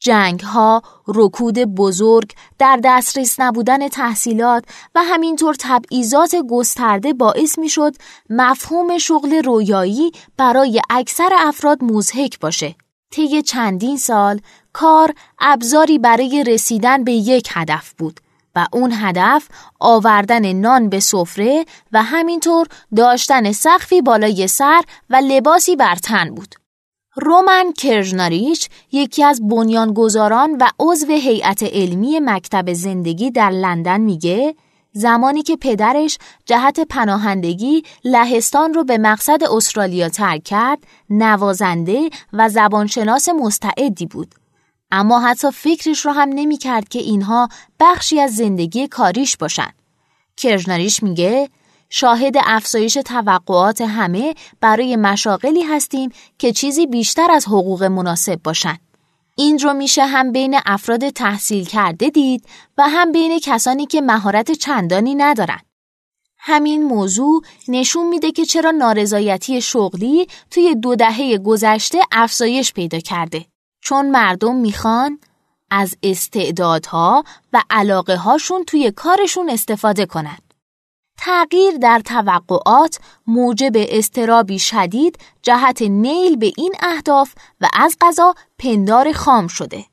جنگ 0.00 0.40
ها، 0.40 0.82
رکود 1.06 1.58
بزرگ، 1.58 2.32
در 2.58 2.80
دسترس 2.84 3.40
نبودن 3.40 3.88
تحصیلات 3.88 4.64
و 4.94 5.02
همینطور 5.02 5.56
تبعیضات 5.58 6.34
گسترده 6.50 7.12
باعث 7.12 7.58
می‌شد 7.58 7.96
مفهوم 8.30 8.98
شغل 8.98 9.42
رویایی 9.44 10.12
برای 10.36 10.80
اکثر 10.90 11.30
افراد 11.38 11.84
مزهک 11.84 12.40
باشه. 12.40 12.74
طی 13.10 13.42
چندین 13.42 13.96
سال 13.96 14.40
کار 14.72 15.14
ابزاری 15.38 15.98
برای 15.98 16.44
رسیدن 16.44 17.04
به 17.04 17.12
یک 17.12 17.48
هدف 17.52 17.92
بود 17.98 18.20
و 18.54 18.66
اون 18.72 18.92
هدف 18.94 19.48
آوردن 19.80 20.52
نان 20.52 20.88
به 20.88 21.00
سفره 21.00 21.64
و 21.92 22.02
همینطور 22.02 22.66
داشتن 22.96 23.52
سقفی 23.52 24.02
بالای 24.02 24.48
سر 24.48 24.82
و 25.10 25.16
لباسی 25.16 25.76
بر 25.76 25.96
تن 25.96 26.34
بود. 26.34 26.54
رومن 27.14 27.72
کرژناریچ 27.72 28.68
یکی 28.92 29.24
از 29.24 29.48
بنیانگذاران 29.48 30.56
و 30.60 30.66
عضو 30.78 31.12
هیئت 31.12 31.62
علمی 31.62 32.20
مکتب 32.20 32.72
زندگی 32.72 33.30
در 33.30 33.50
لندن 33.50 34.00
میگه 34.00 34.54
زمانی 34.92 35.42
که 35.42 35.56
پدرش 35.56 36.18
جهت 36.44 36.80
پناهندگی 36.80 37.82
لهستان 38.04 38.74
رو 38.74 38.84
به 38.84 38.98
مقصد 38.98 39.44
استرالیا 39.44 40.08
ترک 40.08 40.44
کرد 40.44 40.78
نوازنده 41.10 42.10
و 42.32 42.48
زبانشناس 42.48 43.28
مستعدی 43.28 44.06
بود. 44.06 44.34
اما 44.90 45.20
حتی 45.20 45.50
فکرش 45.50 46.06
رو 46.06 46.12
هم 46.12 46.28
نمی 46.28 46.56
کرد 46.56 46.88
که 46.88 46.98
اینها 46.98 47.48
بخشی 47.80 48.20
از 48.20 48.34
زندگی 48.34 48.88
کاریش 48.88 49.36
باشن. 49.36 49.72
کرژناریش 50.36 51.02
میگه 51.02 51.48
شاهد 51.90 52.34
افزایش 52.44 52.94
توقعات 52.94 53.80
همه 53.80 54.34
برای 54.60 54.96
مشاغلی 54.96 55.62
هستیم 55.62 56.10
که 56.38 56.52
چیزی 56.52 56.86
بیشتر 56.86 57.30
از 57.30 57.46
حقوق 57.46 57.82
مناسب 57.82 58.42
باشند. 58.44 58.80
این 59.36 59.58
رو 59.58 59.74
میشه 59.74 60.06
هم 60.06 60.32
بین 60.32 60.56
افراد 60.66 61.08
تحصیل 61.08 61.64
کرده 61.64 62.10
دید 62.10 62.44
و 62.78 62.88
هم 62.88 63.12
بین 63.12 63.38
کسانی 63.38 63.86
که 63.86 64.00
مهارت 64.00 64.52
چندانی 64.52 65.14
ندارند. 65.14 65.66
همین 66.38 66.82
موضوع 66.82 67.42
نشون 67.68 68.08
میده 68.08 68.32
که 68.32 68.44
چرا 68.44 68.70
نارضایتی 68.70 69.60
شغلی 69.60 70.26
توی 70.50 70.74
دو 70.74 70.96
دهه 70.96 71.38
گذشته 71.38 71.98
افزایش 72.12 72.72
پیدا 72.72 72.98
کرده. 72.98 73.46
چون 73.82 74.10
مردم 74.10 74.56
می‌خوان 74.56 75.18
از 75.70 75.96
استعدادها 76.02 77.24
و 77.52 77.62
علاقه 77.70 78.16
هاشون 78.16 78.64
توی 78.64 78.90
کارشون 78.90 79.50
استفاده 79.50 80.06
کنند. 80.06 80.49
تغییر 81.22 81.76
در 81.76 82.00
توقعات 82.04 82.98
موجب 83.26 83.72
استرابی 83.74 84.58
شدید 84.58 85.18
جهت 85.42 85.82
نیل 85.82 86.36
به 86.36 86.52
این 86.56 86.74
اهداف 86.82 87.34
و 87.60 87.68
از 87.74 87.96
قضا 88.00 88.34
پندار 88.58 89.12
خام 89.12 89.48
شده. 89.48 89.84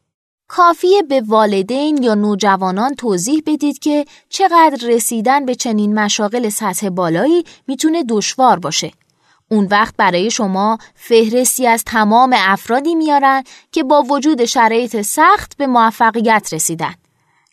کافیه 0.47 1.01
به 1.01 1.23
والدین 1.27 2.03
یا 2.03 2.15
نوجوانان 2.15 2.95
توضیح 2.95 3.43
بدید 3.45 3.79
که 3.79 4.05
چقدر 4.29 4.87
رسیدن 4.87 5.45
به 5.45 5.55
چنین 5.55 5.99
مشاغل 5.99 6.49
سطح 6.49 6.89
بالایی 6.89 7.43
می‌تونه 7.67 8.03
دشوار 8.03 8.59
باشه. 8.59 8.91
اون 9.51 9.67
وقت 9.71 9.95
برای 9.97 10.31
شما 10.31 10.77
فهرستی 10.95 11.67
از 11.67 11.83
تمام 11.83 12.35
افرادی 12.37 12.95
میارن 12.95 13.43
که 13.71 13.83
با 13.83 14.01
وجود 14.01 14.45
شرایط 14.45 15.01
سخت 15.01 15.57
به 15.57 15.67
موفقیت 15.67 16.49
رسیدن. 16.53 16.93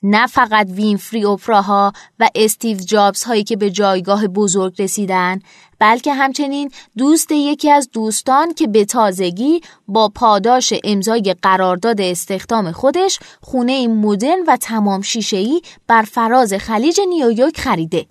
نه 0.07 0.27
فقط 0.27 0.67
وینفری 0.71 1.25
اوپراها 1.25 1.93
و 2.21 2.29
استیو 2.35 2.79
جابز 2.79 3.25
هایی 3.25 3.45
که 3.45 3.57
به 3.57 3.71
جایگاه 3.71 4.27
بزرگ 4.27 4.83
رسیدن 4.83 5.41
بلکه 5.79 6.15
همچنین 6.15 6.71
دوست 6.97 7.33
یکی 7.33 7.71
از 7.71 7.91
دوستان 7.93 8.55
که 8.55 8.67
به 8.67 8.85
تازگی 8.85 9.61
با 9.89 10.09
پاداش 10.09 10.75
امضای 10.85 11.35
قرارداد 11.43 12.01
استخدام 12.01 12.73
خودش 12.73 13.19
خونه 13.41 13.89
مدرن 13.89 14.39
و 14.47 14.57
تمام 14.57 15.03
شیشه‌ای 15.03 15.63
بر 15.87 16.03
فراز 16.03 16.55
خلیج 16.55 17.01
نیویورک 17.09 17.61
خریده. 17.61 18.07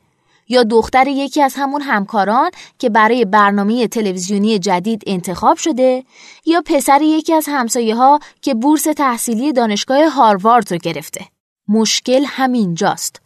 یا 0.50 0.64
دختر 0.64 1.08
یکی 1.08 1.42
از 1.42 1.54
همون 1.58 1.82
همکاران 1.82 2.52
که 2.80 2.90
برای 2.90 3.26
برنامه 3.26 3.88
تلویزیونی 3.88 4.60
جدید 4.60 5.04
انتخاب 5.08 5.58
شده 5.58 6.04
یا 6.46 6.62
پسر 6.66 7.02
یکی 7.02 7.34
از 7.34 7.46
همسایه 7.48 7.96
ها 7.96 8.20
که 8.42 8.54
بورس 8.54 8.84
تحصیلی 8.84 9.54
دانشگاه 9.54 10.10
هاروارد 10.10 10.72
رو 10.72 10.78
گرفته. 10.78 11.33
مشکل 11.68 12.24
همینجاست. 12.28 13.22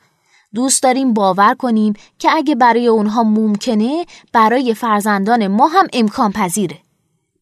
دوست 0.56 0.84
داریم 0.84 1.14
باور 1.14 1.54
کنیم 1.54 1.94
که 2.20 2.30
اگه 2.32 2.56
برای 2.56 2.88
اونها 2.88 3.24
ممکنه 3.24 4.06
برای 4.34 4.74
فرزندان 4.74 5.48
ما 5.48 5.68
هم 5.68 5.88
امکان 5.94 6.32
پذیره. 6.32 6.78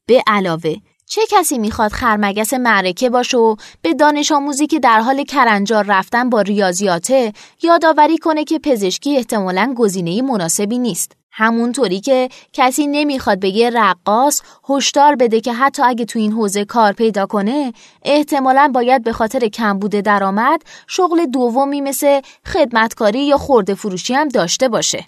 به 0.05 0.23
علاوه 0.27 0.75
چه 1.05 1.21
کسی 1.29 1.57
می‌خواد 1.57 1.91
خرمگس 1.91 2.53
معرکه 2.53 3.09
باشه 3.09 3.37
و 3.37 3.55
به 3.81 3.93
دانش 3.93 4.31
آموزی 4.31 4.67
که 4.67 4.79
در 4.79 4.99
حال 4.99 5.23
کرنجار 5.23 5.85
رفتن 5.87 6.29
با 6.29 6.41
ریاضیاته 6.41 7.33
یادآوری 7.63 8.17
کنه 8.17 8.43
که 8.43 8.59
پزشکی 8.59 9.17
احتمالا 9.17 9.73
گزینه 9.77 10.21
مناسبی 10.21 10.79
نیست. 10.79 11.11
همونطوری 11.37 11.99
که 11.99 12.29
کسی 12.53 12.87
نمی‌خواد 12.87 13.39
به 13.39 13.49
یه 13.49 13.69
رقاص 13.69 14.41
هشدار 14.69 15.15
بده 15.15 15.41
که 15.41 15.53
حتی 15.53 15.83
اگه 15.83 16.05
تو 16.05 16.19
این 16.19 16.31
حوزه 16.31 16.65
کار 16.65 16.93
پیدا 16.93 17.25
کنه 17.25 17.73
احتمالا 18.03 18.71
باید 18.73 19.03
به 19.03 19.13
خاطر 19.13 19.47
کمبود 19.47 19.91
درآمد 19.91 20.61
شغل 20.87 21.25
دومی 21.25 21.81
مثل 21.81 22.21
خدمتکاری 22.45 23.19
یا 23.19 23.37
خورده 23.37 23.73
فروشی 23.73 24.13
هم 24.13 24.27
داشته 24.27 24.69
باشه. 24.69 25.05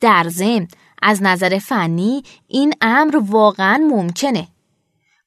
در 0.00 0.24
ضمن 0.28 0.68
از 1.02 1.22
نظر 1.22 1.58
فنی 1.58 2.22
این 2.48 2.74
امر 2.80 3.16
واقعا 3.16 3.88
ممکنه. 3.90 4.48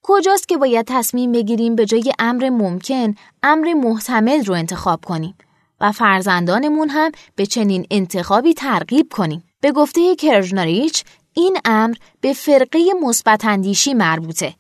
کجاست 0.04 0.48
که 0.48 0.58
باید 0.58 0.86
تصمیم 0.90 1.32
بگیریم 1.32 1.76
به 1.76 1.86
جای 1.86 2.14
امر 2.20 2.50
ممکن 2.50 3.16
امر 3.44 3.74
محتمل 3.74 4.46
رو 4.46 4.54
انتخاب 4.54 5.06
کنیم 5.06 5.36
و 5.82 5.92
فرزندانمون 5.92 6.90
هم 6.90 7.12
به 7.36 7.46
چنین 7.46 7.86
انتخابی 7.92 8.54
ترغیب 8.54 9.14
کنیم. 9.14 9.47
به 9.68 9.72
گفته 9.72 10.16
کرژناریچ 10.16 11.04
این 11.34 11.58
امر 11.66 11.96
به 12.22 12.34
فرقه 12.34 12.80
مثبت 13.02 13.46
اندیشی 13.46 13.94
مربوطه. 13.94 14.54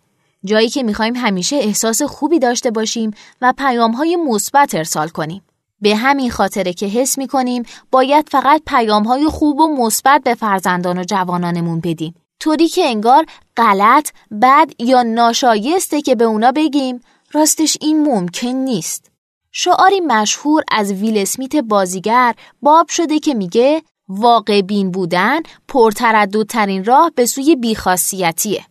جایی 0.46 0.70
که 0.70 0.84
می‌خوایم 0.84 1.16
همیشه 1.16 1.56
احساس 1.56 2.02
خوبی 2.02 2.40
داشته 2.40 2.72
باشیم 2.72 3.12
و 3.42 3.54
پیامهای 3.58 4.16
مثبت 4.16 4.76
ارسال 4.76 5.08
کنیم. 5.08 5.42
به 5.82 5.96
همین 5.96 6.32
خاطره 6.32 6.74
که 6.74 6.86
حس 6.86 7.18
می‌کنیم 7.18 7.64
باید 7.92 8.30
فقط 8.32 8.62
پیامهای 8.68 9.26
خوب 9.26 9.60
و 9.60 9.68
مثبت 9.68 10.24
به 10.24 10.34
فرزندان 10.34 10.98
و 10.98 11.04
جوانانمون 11.04 11.80
بدیم. 11.80 12.16
طوری 12.40 12.68
که 12.68 12.86
انگار 12.86 13.26
غلط، 13.58 14.10
بد 14.42 14.70
یا 14.80 15.04
ناشایسته 15.04 16.02
که 16.02 16.16
به 16.16 16.24
اونا 16.24 16.52
بگیم 16.52 17.00
راستش 17.32 17.78
این 17.82 18.04
ممکن 18.04 18.48
نیست. 18.48 19.12
شعاری 19.52 20.00
مشهور 20.00 20.64
از 20.72 20.92
ویل 20.92 21.18
اسمیت 21.18 21.56
بازیگر 21.56 22.36
باب 22.62 22.90
شده 22.90 23.20
که 23.20 23.34
میگه 23.34 23.84
واقع 24.10 24.62
بین 24.62 24.92
بودن 24.92 25.40
پرترددترین 25.68 26.86
راه 26.86 27.12
به 27.16 27.26
سوی 27.26 27.56
بیخاصیتیه. 27.56 28.66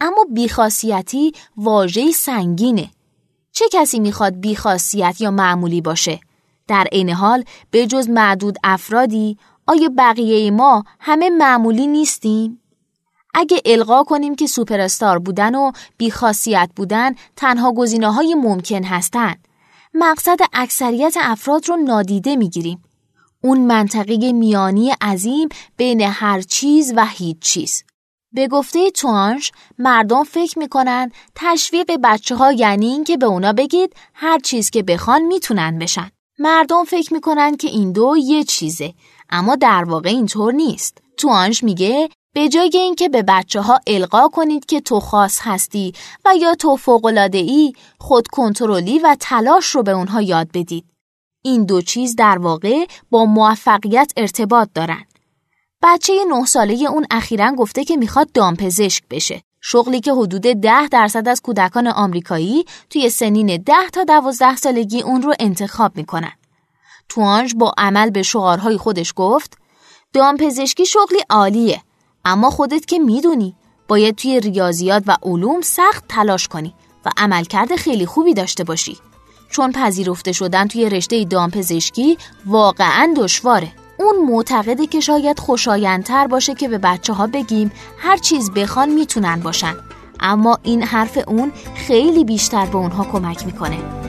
اما 0.00 0.26
بیخاصیتی 0.30 1.32
واژه‌ای 1.56 2.12
سنگینه. 2.12 2.90
چه 3.52 3.64
کسی 3.72 4.00
می‌خواد 4.00 4.40
بیخاصیت 4.40 5.20
یا 5.20 5.30
معمولی 5.30 5.80
باشه؟ 5.80 6.20
در 6.68 6.88
عین 6.92 7.10
حال 7.10 7.44
به 7.70 7.86
جز 7.86 8.08
معدود 8.08 8.56
افرادی 8.64 9.38
آیا 9.66 9.90
بقیه 9.98 10.50
ما 10.50 10.84
همه 11.00 11.30
معمولی 11.30 11.86
نیستیم؟ 11.86 12.58
اگه 13.34 13.60
القا 13.64 14.02
کنیم 14.02 14.34
که 14.34 14.46
سوپرستار 14.46 15.18
بودن 15.18 15.54
و 15.54 15.72
بیخاصیت 15.96 16.70
بودن 16.76 17.14
تنها 17.36 17.72
گزینه 17.72 18.12
های 18.12 18.34
ممکن 18.34 18.84
هستند، 18.84 19.48
مقصد 19.94 20.38
اکثریت 20.52 21.14
افراد 21.20 21.68
رو 21.68 21.76
نادیده 21.76 22.36
می‌گیریم. 22.36 22.82
اون 23.44 23.60
منطقه 23.60 24.32
میانی 24.32 24.90
عظیم 24.90 25.48
بین 25.76 26.00
هر 26.00 26.40
چیز 26.40 26.92
و 26.96 27.06
هیچ 27.06 27.38
چیز. 27.38 27.84
به 28.32 28.48
گفته 28.48 28.90
توانش 28.90 29.52
مردم 29.78 30.24
فکر 30.24 30.58
می‌کنن 30.58 31.10
تشویق 31.34 31.90
بچه 32.04 32.36
ها 32.36 32.52
یعنی 32.52 32.86
این 32.86 33.04
که 33.04 33.16
به 33.16 33.26
اونا 33.26 33.52
بگید 33.52 33.96
هر 34.14 34.38
چیز 34.38 34.70
که 34.70 34.82
بخوان 34.82 35.22
می‌تونن 35.22 35.78
بشن. 35.78 36.10
مردم 36.38 36.84
فکر 36.84 37.14
می‌کنن 37.14 37.56
که 37.56 37.68
این 37.68 37.92
دو 37.92 38.14
یه 38.18 38.44
چیزه 38.44 38.94
اما 39.30 39.56
در 39.56 39.84
واقع 39.84 40.08
اینطور 40.08 40.52
نیست. 40.52 40.98
توانش 41.16 41.64
میگه 41.64 42.08
به 42.34 42.48
جای 42.48 42.70
اینکه 42.74 43.08
به 43.08 43.22
بچه 43.22 43.60
ها 43.60 43.80
القا 43.86 44.28
کنید 44.28 44.66
که 44.66 44.80
تو 44.80 45.00
خاص 45.00 45.38
هستی 45.42 45.92
و 46.24 46.34
یا 46.40 46.54
تو 46.54 46.76
فوقلاده 46.76 47.38
ای 47.38 47.72
خود 47.98 48.28
کنترلی 48.28 48.98
و 48.98 49.16
تلاش 49.20 49.66
رو 49.66 49.82
به 49.82 49.90
اونها 49.90 50.22
یاد 50.22 50.48
بدید. 50.54 50.84
این 51.42 51.64
دو 51.64 51.82
چیز 51.82 52.16
در 52.16 52.38
واقع 52.38 52.86
با 53.10 53.24
موفقیت 53.24 54.12
ارتباط 54.16 54.68
دارن. 54.74 55.04
بچه 55.82 56.12
نه 56.28 56.44
ساله 56.44 56.90
اون 56.90 57.06
اخیرا 57.10 57.52
گفته 57.52 57.84
که 57.84 57.96
می‌خواد 57.96 58.32
دامپزشک 58.32 59.02
بشه. 59.10 59.42
شغلی 59.60 60.00
که 60.00 60.12
حدود 60.12 60.42
ده 60.42 60.88
درصد 60.88 61.28
از 61.28 61.40
کودکان 61.40 61.86
آمریکایی 61.86 62.64
توی 62.90 63.10
سنین 63.10 63.62
ده 63.62 63.90
تا 63.92 64.04
دوازده 64.04 64.56
سالگی 64.56 65.02
اون 65.02 65.22
رو 65.22 65.34
انتخاب 65.40 65.96
می‌کنن. 65.96 66.32
توانج 67.08 67.54
با 67.54 67.74
عمل 67.78 68.10
به 68.10 68.22
شعارهای 68.22 68.78
خودش 68.78 69.12
گفت 69.16 69.58
دامپزشکی 70.12 70.86
شغلی 70.86 71.20
عالیه 71.30 71.82
اما 72.24 72.50
خودت 72.50 72.86
که 72.86 72.98
می‌دونی 72.98 73.56
باید 73.88 74.16
توی 74.16 74.40
ریاضیات 74.40 75.02
و 75.06 75.16
علوم 75.22 75.60
سخت 75.60 76.04
تلاش 76.08 76.48
کنی 76.48 76.74
و 77.04 77.10
عملکرد 77.16 77.76
خیلی 77.76 78.06
خوبی 78.06 78.34
داشته 78.34 78.64
باشی. 78.64 78.98
چون 79.52 79.72
پذیرفته 79.72 80.32
شدن 80.32 80.68
توی 80.68 80.88
رشته 80.88 81.24
دامپزشکی 81.24 82.18
واقعا 82.46 83.14
دشواره. 83.16 83.72
اون 83.98 84.16
معتقده 84.26 84.86
که 84.86 85.00
شاید 85.00 85.38
خوشایندتر 85.38 86.26
باشه 86.26 86.54
که 86.54 86.68
به 86.68 86.78
بچه 86.78 87.12
ها 87.12 87.26
بگیم 87.26 87.72
هر 87.98 88.16
چیز 88.16 88.50
بخوان 88.50 88.88
می‌تونن 88.88 89.40
باشن 89.40 89.74
اما 90.20 90.58
این 90.62 90.82
حرف 90.82 91.18
اون 91.26 91.52
خیلی 91.74 92.24
بیشتر 92.24 92.66
به 92.66 92.76
اونها 92.76 93.04
کمک 93.04 93.46
می‌کنه 93.46 94.01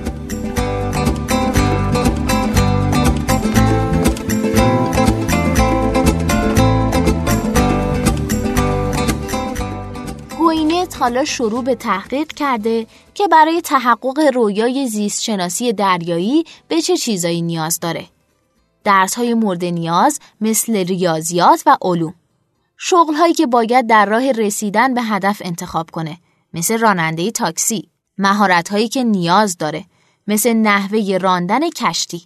گوینت 10.83 11.01
حالا 11.01 11.25
شروع 11.25 11.63
به 11.63 11.75
تحقیق 11.75 12.27
کرده 12.27 12.87
که 13.13 13.27
برای 13.27 13.61
تحقق 13.61 14.19
رویای 14.33 14.87
زیستشناسی 14.87 15.73
دریایی 15.73 16.43
به 16.67 16.81
چه 16.81 16.97
چیزایی 16.97 17.41
نیاز 17.41 17.79
داره. 17.79 18.05
درس 18.83 19.15
های 19.15 19.33
مورد 19.33 19.65
نیاز 19.65 20.19
مثل 20.41 20.75
ریاضیات 20.75 21.63
و 21.65 21.77
علوم. 21.81 22.13
شغل 22.77 23.13
هایی 23.13 23.33
که 23.33 23.47
باید 23.47 23.87
در 23.87 24.05
راه 24.05 24.31
رسیدن 24.31 24.93
به 24.93 25.01
هدف 25.01 25.41
انتخاب 25.45 25.91
کنه 25.91 26.17
مثل 26.53 26.77
راننده 26.77 27.31
تاکسی. 27.31 27.89
مهارت 28.17 28.69
هایی 28.69 28.87
که 28.87 29.03
نیاز 29.03 29.57
داره 29.57 29.85
مثل 30.27 30.53
نحوه 30.53 31.17
راندن 31.21 31.69
کشتی. 31.69 32.21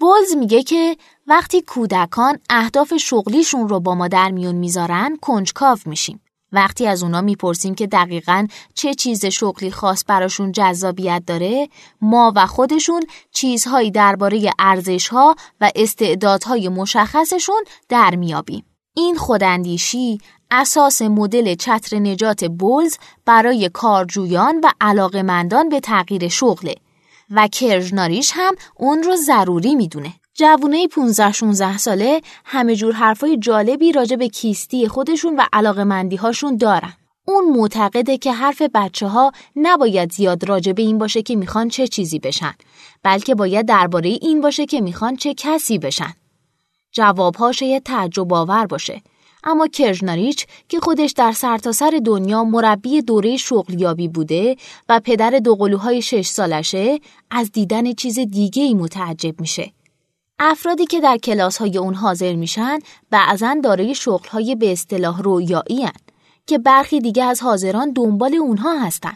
بولز 0.00 0.36
میگه 0.36 0.62
که 0.62 0.96
وقتی 1.26 1.62
کودکان 1.62 2.38
اهداف 2.50 2.96
شغلیشون 2.96 3.68
رو 3.68 3.80
با 3.80 3.94
ما 3.94 4.08
در 4.08 4.30
میون 4.30 4.54
می‌ذارن 4.54 5.16
کنجکاو 5.22 5.78
میشیم. 5.86 6.20
وقتی 6.52 6.86
از 6.86 7.02
اونا 7.02 7.20
می‌پرسیم 7.20 7.74
که 7.74 7.86
دقیقا 7.86 8.46
چه 8.74 8.94
چیز 8.94 9.26
شغلی 9.26 9.70
خاص 9.70 10.04
براشون 10.06 10.52
جذابیت 10.52 11.22
داره 11.26 11.68
ما 12.00 12.32
و 12.36 12.46
خودشون 12.46 13.02
چیزهایی 13.32 13.90
درباره 13.90 14.50
ارزشها 14.58 15.36
و 15.60 15.70
استعدادهای 15.76 16.68
مشخصشون 16.68 17.64
در 17.88 18.16
میابیم. 18.16 18.64
این 18.94 19.16
خوداندیشی 19.16 20.18
اساس 20.50 21.02
مدل 21.02 21.54
چتر 21.54 21.98
نجات 21.98 22.44
بولز 22.44 22.96
برای 23.24 23.70
کارجویان 23.72 24.60
و 24.64 24.70
علاقمندان 24.80 25.68
به 25.68 25.80
تغییر 25.80 26.28
شغله 26.28 26.74
و 27.30 27.48
کرژناریش 27.48 28.32
هم 28.34 28.54
اون 28.76 29.02
رو 29.02 29.16
ضروری 29.16 29.74
می‌دونه. 29.74 30.12
جوونه 30.38 30.88
15 30.88 31.32
16 31.32 31.78
ساله 31.78 32.20
همه 32.44 32.76
جور 32.76 32.92
حرفای 32.92 33.36
جالبی 33.36 33.92
راجع 33.92 34.16
به 34.16 34.28
کیستی 34.28 34.88
خودشون 34.88 35.36
و 35.36 35.42
علاقه 35.52 35.84
مندی 35.84 36.16
هاشون 36.16 36.56
دارن. 36.56 36.92
اون 37.24 37.56
معتقده 37.56 38.18
که 38.18 38.32
حرف 38.32 38.62
بچه 38.74 39.06
ها 39.06 39.32
نباید 39.56 40.12
زیاد 40.12 40.44
راجع 40.44 40.72
به 40.72 40.82
این 40.82 40.98
باشه 40.98 41.22
که 41.22 41.36
می‌خوان 41.36 41.68
چه 41.68 41.88
چیزی 41.88 42.18
بشن 42.18 42.54
بلکه 43.02 43.34
باید 43.34 43.66
درباره 43.66 44.08
این 44.08 44.40
باشه 44.40 44.66
که 44.66 44.80
می‌خوان 44.80 45.16
چه 45.16 45.34
کسی 45.34 45.78
بشن. 45.78 46.14
جوابها 46.92 47.52
شاید 47.52 47.82
تعجب 47.82 48.32
آور 48.32 48.66
باشه 48.66 49.02
اما 49.44 49.66
کرژناریچ 49.66 50.46
که 50.68 50.80
خودش 50.80 51.12
در 51.12 51.32
سرتاسر 51.32 51.90
سر 51.90 52.00
دنیا 52.04 52.44
مربی 52.44 53.02
دوره 53.02 53.36
شغلیابی 53.36 54.08
بوده 54.08 54.56
و 54.88 55.00
پدر 55.04 55.30
دوقلوهای 55.30 56.02
شش 56.02 56.26
سالشه 56.26 57.00
از 57.30 57.52
دیدن 57.52 57.92
چیز 57.92 58.18
دیگه 58.18 58.62
ای 58.62 58.74
متعجب 58.74 59.40
میشه. 59.40 59.72
افرادی 60.38 60.86
که 60.86 61.00
در 61.00 61.16
کلاس 61.16 61.58
های 61.58 61.78
اون 61.78 61.94
حاضر 61.94 62.34
میشن 62.34 62.78
بعضا 63.10 63.56
دارای 63.64 63.94
شغل 63.94 64.28
های 64.28 64.54
به 64.54 64.72
اصطلاح 64.72 65.22
رویایی 65.22 65.88
که 66.46 66.58
برخی 66.58 67.00
دیگه 67.00 67.24
از 67.24 67.42
حاضران 67.42 67.92
دنبال 67.92 68.34
اونها 68.34 68.78
هستن. 68.78 69.14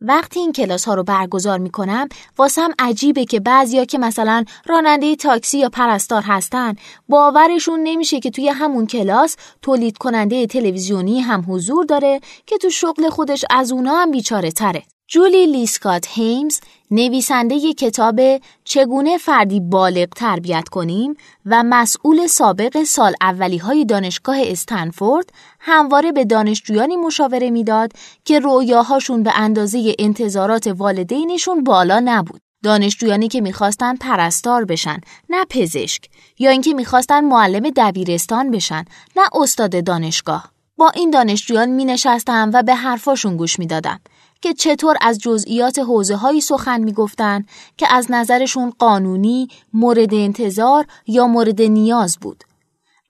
وقتی 0.00 0.40
این 0.40 0.52
کلاس 0.52 0.84
ها 0.84 0.94
رو 0.94 1.02
برگزار 1.02 1.58
می‌کنم 1.58 2.08
واسم 2.38 2.70
عجیبه 2.78 3.24
که 3.24 3.40
بعضیا 3.40 3.84
که 3.84 3.98
مثلا 3.98 4.44
راننده 4.66 5.16
تاکسی 5.16 5.58
یا 5.58 5.68
پرستار 5.68 6.22
هستن 6.22 6.74
باورشون 7.08 7.80
نمیشه 7.82 8.20
که 8.20 8.30
توی 8.30 8.48
همون 8.48 8.86
کلاس 8.86 9.36
تولید 9.62 9.98
کننده 9.98 10.46
تلویزیونی 10.46 11.20
هم 11.20 11.44
حضور 11.48 11.84
داره 11.84 12.20
که 12.46 12.58
تو 12.58 12.70
شغل 12.70 13.08
خودش 13.08 13.44
از 13.50 13.72
اونا 13.72 13.96
هم 13.96 14.10
بیچاره 14.10 14.50
تره. 14.50 14.82
جولی 15.12 15.46
لیسکات 15.46 16.06
هیمز 16.08 16.60
نویسنده 16.90 17.74
کتاب 17.74 18.20
چگونه 18.64 19.18
فردی 19.18 19.60
بالغ 19.60 20.08
تربیت 20.08 20.68
کنیم 20.68 21.16
و 21.46 21.62
مسئول 21.62 22.26
سابق 22.26 22.82
سال 22.82 23.14
اولی 23.20 23.58
های 23.58 23.84
دانشگاه 23.84 24.36
استنفورد 24.40 25.32
همواره 25.60 26.12
به 26.12 26.24
دانشجویانی 26.24 26.96
مشاوره 26.96 27.50
می‌داد 27.50 27.92
که 28.24 28.38
رویاهاشون 28.38 29.22
به 29.22 29.32
اندازه 29.34 29.94
انتظارات 29.98 30.66
والدینشون 30.66 31.64
بالا 31.64 32.02
نبود. 32.04 32.40
دانشجویانی 32.62 33.28
که 33.28 33.40
می‌خواستن 33.40 33.96
پرستار 33.96 34.64
بشن 34.64 35.00
نه 35.30 35.44
پزشک 35.44 36.04
یا 36.38 36.50
اینکه 36.50 36.74
می‌خواستن 36.74 37.24
معلم 37.24 37.70
دبیرستان 37.76 38.50
بشن 38.50 38.84
نه 39.16 39.22
استاد 39.34 39.84
دانشگاه 39.84 40.52
با 40.76 40.90
این 40.90 41.10
دانشجویان 41.10 41.68
می 41.68 41.84
نشستم 41.84 42.50
و 42.54 42.62
به 42.62 42.74
حرفاشون 42.74 43.36
گوش 43.36 43.58
می 43.58 43.66
دادم 43.66 44.00
که 44.40 44.54
چطور 44.54 44.96
از 45.00 45.18
جزئیات 45.18 45.78
حوزه 45.78 46.16
هایی 46.16 46.40
سخن 46.40 46.80
می 46.80 46.92
گفتن 46.92 47.44
که 47.76 47.94
از 47.94 48.06
نظرشون 48.10 48.72
قانونی، 48.78 49.48
مورد 49.72 50.14
انتظار 50.14 50.86
یا 51.06 51.26
مورد 51.26 51.62
نیاز 51.62 52.18
بود. 52.20 52.44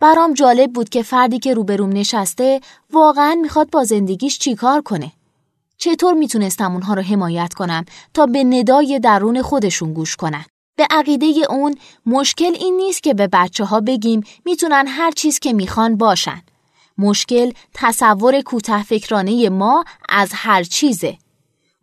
برام 0.00 0.34
جالب 0.34 0.72
بود 0.72 0.88
که 0.88 1.02
فردی 1.02 1.38
که 1.38 1.54
روبروم 1.54 1.90
نشسته 1.92 2.60
واقعا 2.92 3.34
می‌خواد 3.34 3.70
با 3.70 3.84
زندگیش 3.84 4.38
چیکار 4.38 4.82
کنه. 4.82 5.12
چطور 5.78 6.14
می‌تونستم 6.14 6.72
اونها 6.72 6.94
رو 6.94 7.02
حمایت 7.02 7.54
کنم 7.54 7.84
تا 8.14 8.26
به 8.26 8.44
ندای 8.44 8.98
درون 8.98 9.42
خودشون 9.42 9.92
گوش 9.92 10.16
کنن. 10.16 10.44
به 10.76 10.86
عقیده 10.90 11.26
اون 11.50 11.74
مشکل 12.06 12.54
این 12.54 12.76
نیست 12.76 13.02
که 13.02 13.14
به 13.14 13.28
بچه 13.32 13.64
ها 13.64 13.80
بگیم 13.80 14.22
می‌تونن 14.44 14.84
هر 14.88 15.10
چیز 15.10 15.38
که 15.38 15.52
می‌خوان 15.52 15.96
باشن. 15.96 16.42
مشکل 17.00 17.52
تصور 17.74 18.40
کوته 18.40 18.82
فکرانه 18.82 19.48
ما 19.48 19.84
از 20.08 20.30
هر 20.34 20.62
چیزه. 20.62 21.18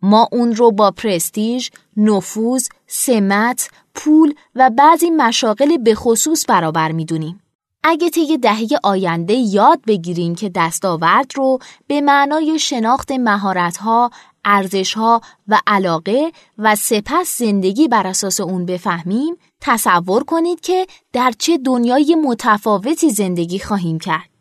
ما 0.02 0.28
اون 0.32 0.54
رو 0.54 0.72
با 0.72 0.90
پرستیژ، 0.90 1.68
نفوذ، 1.96 2.68
سمت، 2.86 3.70
پول 3.94 4.34
و 4.54 4.70
بعضی 4.70 5.10
مشاغل 5.10 5.76
به 5.76 5.94
خصوص 5.94 6.44
برابر 6.48 6.92
می‌دونیم. 6.92 7.40
اگه 7.82 8.10
طی 8.10 8.38
دهه 8.38 8.68
آینده 8.82 9.34
یاد 9.34 9.80
بگیریم 9.86 10.34
که 10.34 10.50
دستاورد 10.54 11.32
رو 11.34 11.58
به 11.86 12.00
معنای 12.00 12.58
شناخت 12.58 13.12
مهارت‌ها، 13.12 14.10
ارزش‌ها 14.44 15.20
و 15.48 15.60
علاقه 15.66 16.32
و 16.58 16.76
سپس 16.76 17.38
زندگی 17.38 17.88
بر 17.88 18.06
اساس 18.06 18.40
اون 18.40 18.66
بفهمیم، 18.66 19.36
تصور 19.60 20.24
کنید 20.24 20.60
که 20.60 20.86
در 21.12 21.32
چه 21.38 21.58
دنیای 21.58 22.14
متفاوتی 22.14 23.10
زندگی 23.10 23.58
خواهیم 23.58 23.98
کرد. 23.98 24.37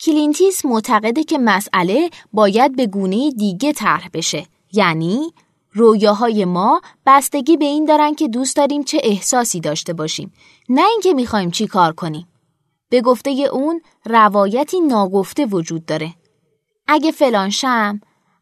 کلینتیس 0.00 0.64
معتقده 0.64 1.24
که 1.24 1.38
مسئله 1.38 2.10
باید 2.32 2.76
به 2.76 2.86
گونه 2.86 3.30
دیگه 3.30 3.72
طرح 3.72 4.08
بشه. 4.12 4.46
یعنی 4.72 5.32
رویاهای 5.72 6.44
ما 6.44 6.80
بستگی 7.06 7.56
به 7.56 7.64
این 7.64 7.84
دارن 7.84 8.14
که 8.14 8.28
دوست 8.28 8.56
داریم 8.56 8.84
چه 8.84 9.00
احساسی 9.02 9.60
داشته 9.60 9.92
باشیم. 9.92 10.32
نه 10.68 10.82
اینکه 10.90 11.14
می‌خوایم 11.14 11.50
چی 11.50 11.66
کار 11.66 11.92
کنیم. 11.92 12.28
به 12.88 13.00
گفته 13.00 13.30
اون 13.30 13.80
روایتی 14.04 14.80
ناگفته 14.80 15.46
وجود 15.46 15.86
داره. 15.86 16.14
اگه 16.88 17.12
فلان 17.12 17.50
شم 17.50 18.00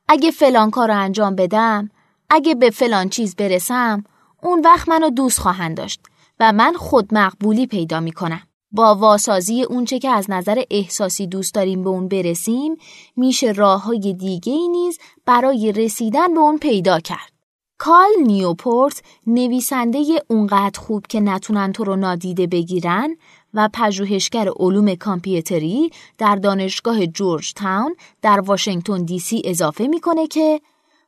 اگه 0.09 0.31
فلان 0.31 0.71
کار 0.71 0.89
رو 0.89 0.99
انجام 1.01 1.35
بدم 1.35 1.91
اگه 2.31 2.55
به 2.55 2.71
فلان 2.71 3.09
چیز 3.09 3.37
برسم 3.37 4.05
اون 4.43 4.61
وقت 4.61 4.89
منو 4.89 5.11
دوست 5.11 5.41
خواهند 5.41 5.77
داشت 5.77 6.01
و 6.41 6.53
من 6.53 6.73
خود 6.73 7.15
مقبولی 7.15 7.67
پیدا 7.67 8.01
می‌کنم. 8.01 8.43
با 8.75 8.95
واسازی 8.95 9.63
اونچه 9.63 9.99
که 9.99 10.09
از 10.09 10.31
نظر 10.31 10.63
احساسی 10.71 11.27
دوست 11.27 11.55
داریم 11.55 11.83
به 11.83 11.91
اون 11.91 12.09
برسیم 12.09 12.77
میشه 13.17 13.53
راه 13.53 13.83
های 13.83 14.15
دیگه 14.15 14.53
ای 14.53 14.69
نیز 14.69 14.99
برای 15.27 15.73
رسیدن 15.73 16.35
به 16.35 16.41
اون 16.41 16.59
پیدا 16.59 17.01
کرد. 17.01 17.33
کال 17.79 18.09
نیوپورت 18.27 19.03
نویسنده 19.27 20.05
اونقدر 20.29 20.81
خوب 20.81 21.07
که 21.07 21.21
نتونن 21.21 21.73
تو 21.73 21.85
رو 21.85 21.97
نادیده 21.97 22.47
بگیرن 22.47 23.17
و 23.55 23.69
پژوهشگر 23.73 24.49
علوم 24.57 24.95
کامپیوتری 24.95 25.91
در 26.19 26.37
دانشگاه 26.37 27.07
جورج 27.07 27.53
تاون 27.53 27.97
در 28.23 28.41
واشنگتن 28.41 29.05
دی 29.05 29.19
سی 29.19 29.43
اضافه 29.45 29.87
می‌کنه 29.87 30.27
که 30.27 30.61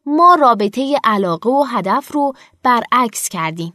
ما 0.07 0.35
رابطه 0.41 0.97
علاقه 1.05 1.51
و 1.51 1.63
هدف 1.63 2.13
رو 2.13 2.33
برعکس 2.63 3.29
کردیم. 3.29 3.73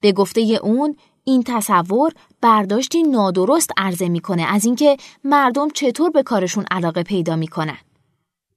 به 0.00 0.12
گفته 0.12 0.40
اون 0.40 0.96
این 1.28 1.42
تصور 1.46 2.12
برداشتی 2.40 3.02
نادرست 3.02 3.70
عرضه 3.76 4.08
می‌کنه 4.08 4.42
از 4.42 4.64
اینکه 4.64 4.96
مردم 5.24 5.70
چطور 5.70 6.10
به 6.10 6.22
کارشون 6.22 6.64
علاقه 6.70 7.02
پیدا 7.02 7.36
می‌کنن. 7.36 7.78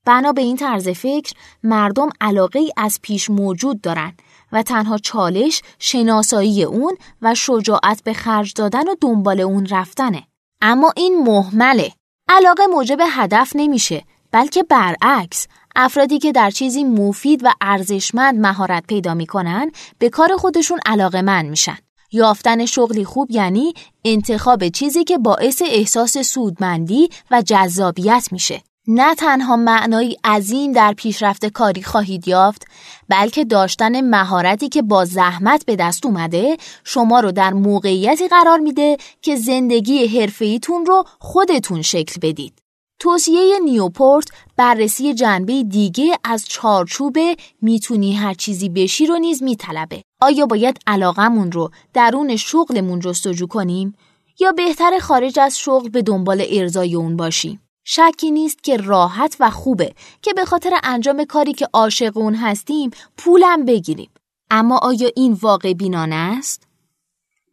بنا 0.05 0.31
به 0.31 0.41
این 0.41 0.57
طرز 0.57 0.89
فکر 0.89 1.33
مردم 1.63 2.09
علاقه 2.21 2.59
ای 2.59 2.71
از 2.77 2.99
پیش 3.01 3.29
موجود 3.29 3.81
دارن 3.81 4.13
و 4.51 4.63
تنها 4.63 4.97
چالش 4.97 5.61
شناسایی 5.79 6.63
اون 6.63 6.97
و 7.21 7.35
شجاعت 7.35 8.03
به 8.03 8.13
خرج 8.13 8.53
دادن 8.53 8.87
و 8.87 8.95
دنبال 9.01 9.39
اون 9.39 9.65
رفتنه. 9.65 10.23
اما 10.61 10.93
این 10.95 11.23
محمله. 11.23 11.91
علاقه 12.27 12.67
موجب 12.67 12.97
هدف 13.09 13.51
نمیشه 13.55 14.03
بلکه 14.31 14.63
برعکس 14.63 15.47
افرادی 15.75 16.19
که 16.19 16.31
در 16.31 16.49
چیزی 16.49 16.83
مفید 16.83 17.41
و 17.43 17.49
ارزشمند 17.61 18.39
مهارت 18.39 18.87
پیدا 18.87 19.13
می‌کنن 19.13 19.71
به 19.99 20.09
کار 20.09 20.37
خودشون 20.37 20.79
علاقه 20.85 21.21
من 21.21 21.45
میشن. 21.45 21.77
یافتن 22.11 22.65
شغلی 22.65 23.05
خوب 23.05 23.31
یعنی 23.31 23.73
انتخاب 24.05 24.67
چیزی 24.67 25.03
که 25.03 25.17
باعث 25.17 25.61
احساس 25.65 26.17
سودمندی 26.17 27.09
و 27.31 27.41
جذابیت 27.41 28.27
میشه. 28.31 28.61
نه 28.87 29.15
تنها 29.15 29.55
معنایی 29.55 30.17
عظیم 30.23 30.71
در 30.71 30.93
پیشرفت 30.93 31.45
کاری 31.45 31.83
خواهید 31.83 32.27
یافت 32.27 32.65
بلکه 33.09 33.45
داشتن 33.45 34.01
مهارتی 34.01 34.69
که 34.69 34.81
با 34.81 35.05
زحمت 35.05 35.65
به 35.65 35.75
دست 35.75 36.05
اومده 36.05 36.57
شما 36.83 37.19
رو 37.19 37.31
در 37.31 37.53
موقعیتی 37.53 38.27
قرار 38.27 38.59
میده 38.59 38.97
که 39.21 39.35
زندگی 39.35 40.07
حرفه‌ایتون 40.07 40.85
رو 40.85 41.03
خودتون 41.19 41.81
شکل 41.81 42.19
بدید. 42.21 42.68
توصیه 43.01 43.59
نیوپورت 43.63 44.27
بررسی 44.57 45.13
جنبه 45.13 45.63
دیگه 45.63 46.17
از 46.23 46.45
چارچوب 46.47 47.17
می‌تونی 47.61 48.13
هر 48.13 48.33
چیزی 48.33 48.69
بشی 48.69 49.05
رو 49.05 49.17
نیز 49.17 49.43
میطلبه. 49.43 50.01
آیا 50.21 50.45
باید 50.45 50.79
علاقمون 50.87 51.51
رو 51.51 51.71
درون 51.93 52.35
شغلمون 52.35 52.99
جستجو 52.99 53.47
کنیم 53.47 53.95
یا 54.39 54.51
بهتر 54.51 54.99
خارج 54.99 55.39
از 55.39 55.59
شغل 55.59 55.89
به 55.89 56.01
دنبال 56.01 56.45
ارزای 56.49 56.95
اون 56.95 57.17
باشیم؟ 57.17 57.61
شکی 57.85 58.31
نیست 58.31 58.63
که 58.63 58.77
راحت 58.77 59.35
و 59.39 59.49
خوبه 59.49 59.93
که 60.21 60.33
به 60.33 60.45
خاطر 60.45 60.79
انجام 60.83 61.25
کاری 61.25 61.53
که 61.53 61.67
عاشق 61.73 62.17
اون 62.17 62.35
هستیم 62.35 62.91
پولم 63.17 63.65
بگیریم. 63.65 64.09
اما 64.51 64.77
آیا 64.77 65.09
این 65.15 65.33
واقع 65.33 65.73
بینانه 65.73 66.15
است؟ 66.15 66.68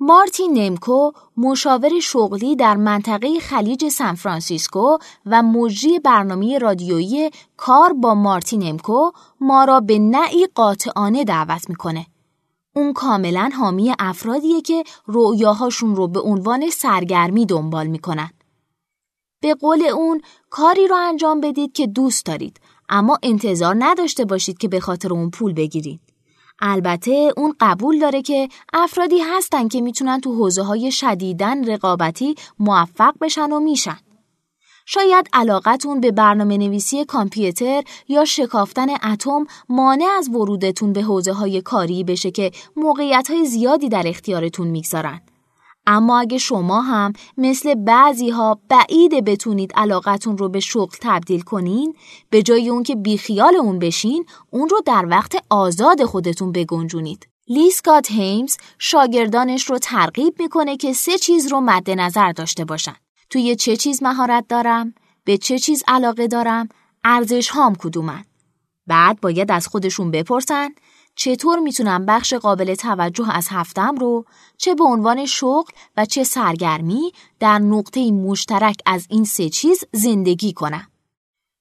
مارتین 0.00 0.58
نمکو 0.58 1.10
مشاور 1.36 2.00
شغلی 2.00 2.56
در 2.56 2.76
منطقه 2.76 3.40
خلیج 3.40 3.88
سانفرانسیسکو 3.88 4.98
و 5.26 5.42
مجری 5.42 5.98
برنامه 5.98 6.58
رادیویی 6.58 7.30
کار 7.56 7.92
با 7.92 8.14
مارتین 8.14 8.62
نمکو 8.62 9.10
ما 9.40 9.64
را 9.64 9.80
به 9.80 9.98
نعی 9.98 10.46
قاطعانه 10.54 11.24
دعوت 11.24 11.68
می‌کنه. 11.68 12.06
اون 12.74 12.92
کاملا 12.92 13.50
حامی 13.58 13.94
افرادیه 13.98 14.60
که 14.60 14.84
رؤیاهاشون 15.06 15.96
رو 15.96 16.08
به 16.08 16.20
عنوان 16.20 16.70
سرگرمی 16.70 17.46
دنبال 17.46 17.86
می‌کنن. 17.86 18.30
به 19.40 19.54
قول 19.54 19.82
اون 19.82 20.20
کاری 20.50 20.86
رو 20.86 20.96
انجام 20.96 21.40
بدید 21.40 21.72
که 21.72 21.86
دوست 21.86 22.26
دارید 22.26 22.60
اما 22.88 23.18
انتظار 23.22 23.76
نداشته 23.78 24.24
باشید 24.24 24.58
که 24.58 24.68
به 24.68 24.80
خاطر 24.80 25.12
اون 25.12 25.30
پول 25.30 25.52
بگیرید. 25.52 26.00
البته 26.60 27.32
اون 27.36 27.54
قبول 27.60 27.98
داره 27.98 28.22
که 28.22 28.48
افرادی 28.72 29.18
هستن 29.18 29.68
که 29.68 29.80
می‌تونن 29.80 30.20
تو 30.20 30.34
حوزه 30.34 30.62
های 30.62 30.90
شدیدن 30.90 31.64
رقابتی 31.64 32.34
موفق 32.58 33.14
بشن 33.20 33.52
و 33.52 33.60
میشن. 33.60 33.98
شاید 34.86 35.28
علاقتون 35.32 36.00
به 36.00 36.12
برنامه 36.12 36.58
نویسی 36.58 37.04
کامپیوتر 37.04 37.82
یا 38.08 38.24
شکافتن 38.24 38.86
اتم 39.12 39.46
مانع 39.68 40.06
از 40.18 40.28
ورودتون 40.28 40.92
به 40.92 41.02
حوزه 41.02 41.32
های 41.32 41.60
کاری 41.60 42.04
بشه 42.04 42.30
که 42.30 42.50
موقعیت 42.76 43.30
های 43.30 43.44
زیادی 43.44 43.88
در 43.88 44.02
اختیارتون 44.06 44.68
می‌گذارن. 44.68 45.20
اما 45.86 46.20
اگه 46.20 46.38
شما 46.38 46.80
هم 46.80 47.12
مثل 47.36 47.74
بعضی 47.74 48.30
ها 48.30 48.60
بعید 48.68 49.24
بتونید 49.24 49.72
علاقتون 49.74 50.38
رو 50.38 50.48
به 50.48 50.60
شغل 50.60 50.96
تبدیل 51.00 51.40
کنین 51.40 51.94
به 52.30 52.42
جای 52.42 52.68
اون 52.68 52.82
که 52.82 52.94
بیخیال 52.94 53.56
اون 53.56 53.78
بشین 53.78 54.24
اون 54.50 54.68
رو 54.68 54.80
در 54.86 55.06
وقت 55.10 55.36
آزاد 55.50 56.04
خودتون 56.04 56.52
بگنجونید. 56.52 57.28
لیسکات 57.48 58.10
هیمز 58.10 58.56
شاگردانش 58.78 59.70
رو 59.70 59.78
ترغیب 59.78 60.34
می‌کنه 60.40 60.76
که 60.76 60.92
سه 60.92 61.18
چیز 61.18 61.52
رو 61.52 61.60
مد 61.60 61.90
نظر 61.90 62.32
داشته 62.32 62.64
باشن. 62.64 62.96
توی 63.30 63.56
چه 63.56 63.76
چیز 63.76 64.02
مهارت 64.02 64.44
دارم؟ 64.48 64.94
به 65.24 65.38
چه 65.38 65.58
چیز 65.58 65.82
علاقه 65.88 66.26
دارم؟ 66.26 66.68
ارزش 67.04 67.48
هام 67.48 67.74
کدومن؟ 67.74 68.24
بعد 68.86 69.20
باید 69.20 69.50
از 69.50 69.66
خودشون 69.66 70.10
بپرسن 70.10 70.68
چطور 71.16 71.58
می‌تونم 71.58 72.06
بخش 72.06 72.34
قابل 72.34 72.74
توجه 72.74 73.36
از 73.36 73.46
هفتم 73.50 73.94
رو 73.96 74.24
چه 74.56 74.74
به 74.74 74.84
عنوان 74.84 75.26
شغل 75.26 75.72
و 75.96 76.04
چه 76.04 76.24
سرگرمی 76.24 77.12
در 77.40 77.58
نقطه 77.58 78.12
مشترک 78.12 78.76
از 78.86 79.06
این 79.10 79.24
سه 79.24 79.48
چیز 79.48 79.84
زندگی 79.92 80.52
کنم. 80.52 80.86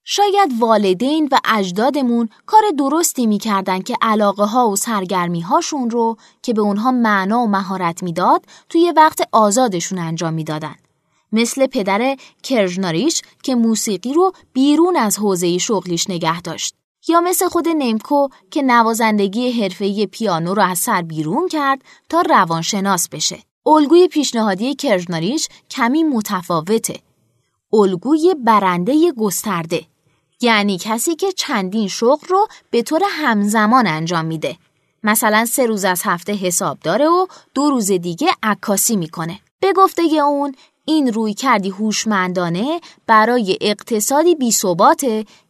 شاید 0.04 0.52
والدین 0.60 1.30
و 1.32 1.39
اجدادمون 1.46 2.30
کار 2.46 2.62
درستی 2.78 3.26
می‌کردن 3.28 3.82
که 3.82 3.98
علاقه 4.02 4.44
ها 4.44 4.70
و 4.70 4.76
سرگرمی 4.76 5.41
هاشون 5.41 5.89
رو 5.89 6.18
که 6.41 6.54
به 6.54 6.62
اونها 6.62 6.91
معنا 6.91 7.39
و 7.39 7.48
مهارت 7.48 8.04
می‌داد 8.04 8.46
توی 8.70 8.94
وقت 8.98 9.30
آزادشون 9.32 10.00
انجام 10.00 10.34
می‌دادن. 10.34 10.76
مثل 11.32 11.68
پدر 11.68 12.18
کرژناریش 12.44 13.22
که 13.44 13.56
موسیقی 13.56 14.13
رو 14.13 14.32
بیرون 14.54 14.98
از 14.98 15.18
حوزه 15.20 15.58
شغلیش 15.58 16.10
نگه 16.10 16.41
داشت. 16.41 16.76
یا 17.08 17.22
مثل 17.22 17.48
خود 17.48 17.68
نیمکو 17.68 18.28
که 18.52 18.62
نوازندگی 18.62 19.52
حرفه‌ای 19.52 20.08
پیانو 20.08 20.54
رو 20.54 20.62
از 20.62 20.80
سر 20.80 21.02
بیرون 21.02 21.48
کرد 21.48 21.82
تا 22.10 22.22
روانشناس 22.22 23.10
بشه. 23.10 23.39
الگوی 23.65 24.08
پیشنهادی 24.08 24.76
کرژناریش 24.76 25.48
کمی 25.72 26.04
متفاوته. 26.04 27.00
الگوی 27.74 28.36
برنده 28.46 29.12
گسترده 29.12 29.86
یعنی 30.41 30.78
کسی 30.78 31.15
که 31.15 31.32
چندین 31.32 31.88
شغل 31.88 32.28
رو 32.28 32.48
به 32.72 32.82
طور 32.82 33.02
همزمان 33.10 33.88
انجام 33.88 34.26
میده. 34.26 34.58
مثلا 35.04 35.46
سه 35.46 35.65
روز 35.65 35.86
از 35.86 36.02
هفته 36.06 36.34
حساب 36.34 36.80
داره 36.80 37.08
و 37.08 37.28
دو 37.54 37.70
روز 37.70 37.91
دیگه 37.91 38.28
عکاسی 38.44 38.96
می‌کنه. 38.96 39.39
به 39.60 39.74
گفته 39.74 40.02
اون 40.02 40.56
این 40.86 41.13
روی 41.13 41.34
کردی 41.34 41.69
هوشمندانه 41.69 42.82
برای 43.08 43.58
اقتصادی 43.62 44.36
بی 44.36 44.52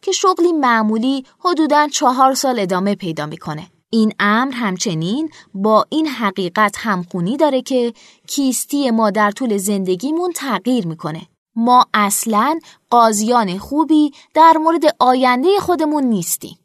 که 0.02 0.12
شغلی 0.12 0.52
معمولی 0.52 1.24
حدوداً 1.38 1.88
چهار 1.88 2.34
سال 2.34 2.60
ادامه 2.60 2.94
پیدا 2.94 3.26
می‌کنه. 3.26 3.66
این 3.90 4.12
امر 4.20 4.52
همچنین 4.52 5.30
با 5.54 5.84
این 5.88 6.06
حقیقت 6.06 6.76
همخونی 6.78 7.36
داره 7.36 7.62
که 7.62 7.92
کیستی 8.28 8.90
ما 8.90 9.10
در 9.10 9.30
طول 9.30 9.56
زندگیمون 9.56 10.32
تغییر 10.32 10.86
می‌کنه. 10.86 11.22
ما 11.56 11.86
اصلا 11.94 12.58
قاضیان 12.90 13.58
خوبی 13.58 14.10
در 14.34 14.52
مورد 14.60 14.82
آینده 14.98 15.48
خودمون 15.60 16.04
نیستیم. 16.04 16.58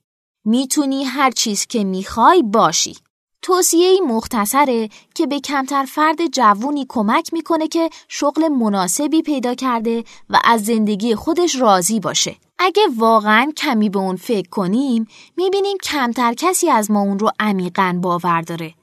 می‌تونی 0.45 1.03
هر 1.03 1.31
چیز 1.31 1.65
که 1.65 1.83
می‌خوای 1.83 2.43
باشی. 2.43 2.97
توصیه 3.41 4.01
مختصره 4.01 4.89
که 5.15 5.27
به 5.27 5.39
کمتر 5.39 5.85
فرد 5.85 6.27
جوونی 6.27 6.85
کمک 6.89 7.33
می‌کنه 7.33 7.67
که 7.67 7.89
شغل 8.07 8.47
مناسبی 8.47 9.21
پیدا 9.21 9.55
کرده 9.55 10.03
و 10.29 10.39
از 10.43 10.65
زندگی 10.65 11.15
خودش 11.15 11.55
راضی 11.55 11.99
باشه. 11.99 12.35
اگه 12.59 12.81
واقعا 12.97 13.51
کمی 13.57 13.89
به 13.89 13.99
اون 13.99 14.15
فکر 14.15 14.49
کنیم 14.49 15.07
می‌بینیم 15.37 15.77
کمتر 15.83 16.33
کسی 16.33 16.69
از 16.69 16.91
ما 16.91 17.01
اون 17.01 17.19
رو 17.19 17.31
عمیقا 17.39 17.99
باور 18.01 18.41
داره. 18.41 18.73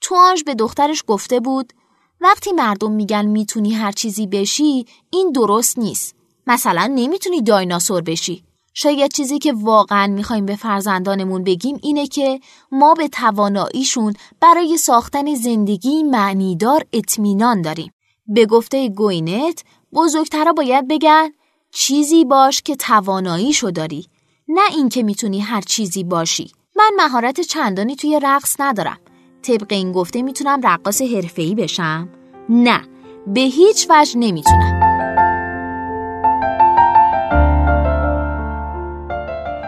توانج 0.00 0.44
به 0.44 0.54
دخترش 0.54 1.04
گفته 1.06 1.40
بود 1.40 1.72
وقتی 2.20 2.52
مردم 2.52 2.92
میگن 2.92 3.26
می‌تونی 3.26 3.72
هر 3.72 3.92
چیزی 3.92 4.26
بشی 4.26 4.86
این 5.10 5.32
درست 5.32 5.78
نیست. 5.78 6.14
مثلا 6.46 6.92
نمی‌تونی 6.94 7.42
دایناسور 7.42 8.02
بشی. 8.02 8.44
شاید 8.74 9.12
چیزی 9.12 9.38
که 9.38 9.52
واقعا 9.52 10.06
می‌خوایم 10.06 10.46
به 10.46 10.56
فرزندانمون 10.56 11.44
بگیم 11.44 11.78
اینه 11.82 12.06
که 12.06 12.40
ما 12.72 12.94
به 12.94 13.08
تواناییشون 13.08 14.14
برای 14.40 14.76
ساختن 14.76 15.34
زندگی 15.34 16.02
معنیدار 16.02 16.84
اطمینان 16.92 17.62
داریم. 17.62 17.92
به 18.26 18.46
گفته 18.46 18.88
گوینت 18.88 19.64
بزرگترها 19.92 20.52
باید 20.52 20.88
بگن 20.88 21.30
چیزی 21.70 22.24
باش 22.24 22.62
که 22.62 22.76
تواناییشو 22.76 23.70
داری 23.70 24.06
نه 24.48 24.62
اینکه 24.70 25.02
می‌تونی 25.02 25.40
هر 25.40 25.60
چیزی 25.60 26.04
باشی. 26.04 26.52
من 26.76 26.90
مهارت 26.96 27.40
چندانی 27.40 27.96
توی 27.96 28.20
رقص 28.22 28.56
ندارم. 28.58 28.98
طبق 29.42 29.66
این 29.72 29.92
گفته 29.92 30.22
می‌تونم 30.22 30.60
رقاص 30.64 31.02
حرفه‌ای 31.02 31.54
بشم؟ 31.54 32.08
نه 32.48 32.80
به 33.26 33.40
هیچ 33.40 33.86
وجه 33.90 34.18
نمی‌تونم 34.18 34.83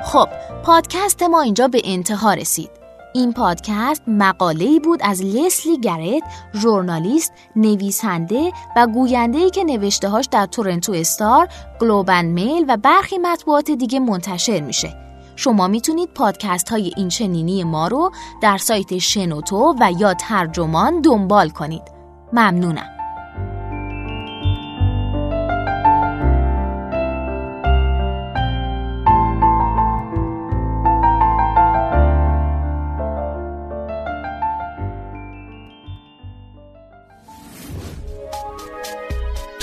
خب 0.07 0.29
پادکست 0.65 1.23
ما 1.23 1.41
اینجا 1.41 1.69
به 1.69 1.81
انتها 1.85 2.35
رسید 2.35 2.71
این 3.15 3.33
پادکست 3.33 4.03
مقاله‌ای 4.07 4.81
بود 4.81 5.01
از 5.03 5.23
لسلی 5.23 5.79
گرت، 5.81 6.23
ژورنالیست، 6.55 7.33
نویسنده 7.57 8.53
و 8.77 8.87
گوینده‌ای 8.87 9.51
که 9.51 9.65
نوشته‌هاش 9.65 10.29
در 10.31 10.47
تورنتو 10.47 10.93
استار، 10.93 11.49
گلوبن 11.81 12.25
میل 12.25 12.65
و 12.69 12.77
برخی 12.77 13.19
مطبوعات 13.19 13.71
دیگه 13.71 14.01
منتشر 14.01 14.61
میشه. 14.61 14.95
شما 15.37 15.69
می‌تونید 15.69 16.09
پادکست 16.15 16.69
های 16.69 16.93
این 16.97 17.09
چنینی 17.09 17.65
ما 17.65 17.89
رو 17.89 18.11
در 18.43 18.59
سایت 18.59 18.99
شنوتو 18.99 19.75
و 19.81 19.93
یا 19.99 20.15
ترجمان 20.15 21.01
دنبال 21.01 21.49
کنید. 21.49 21.83
ممنونم. 22.33 22.96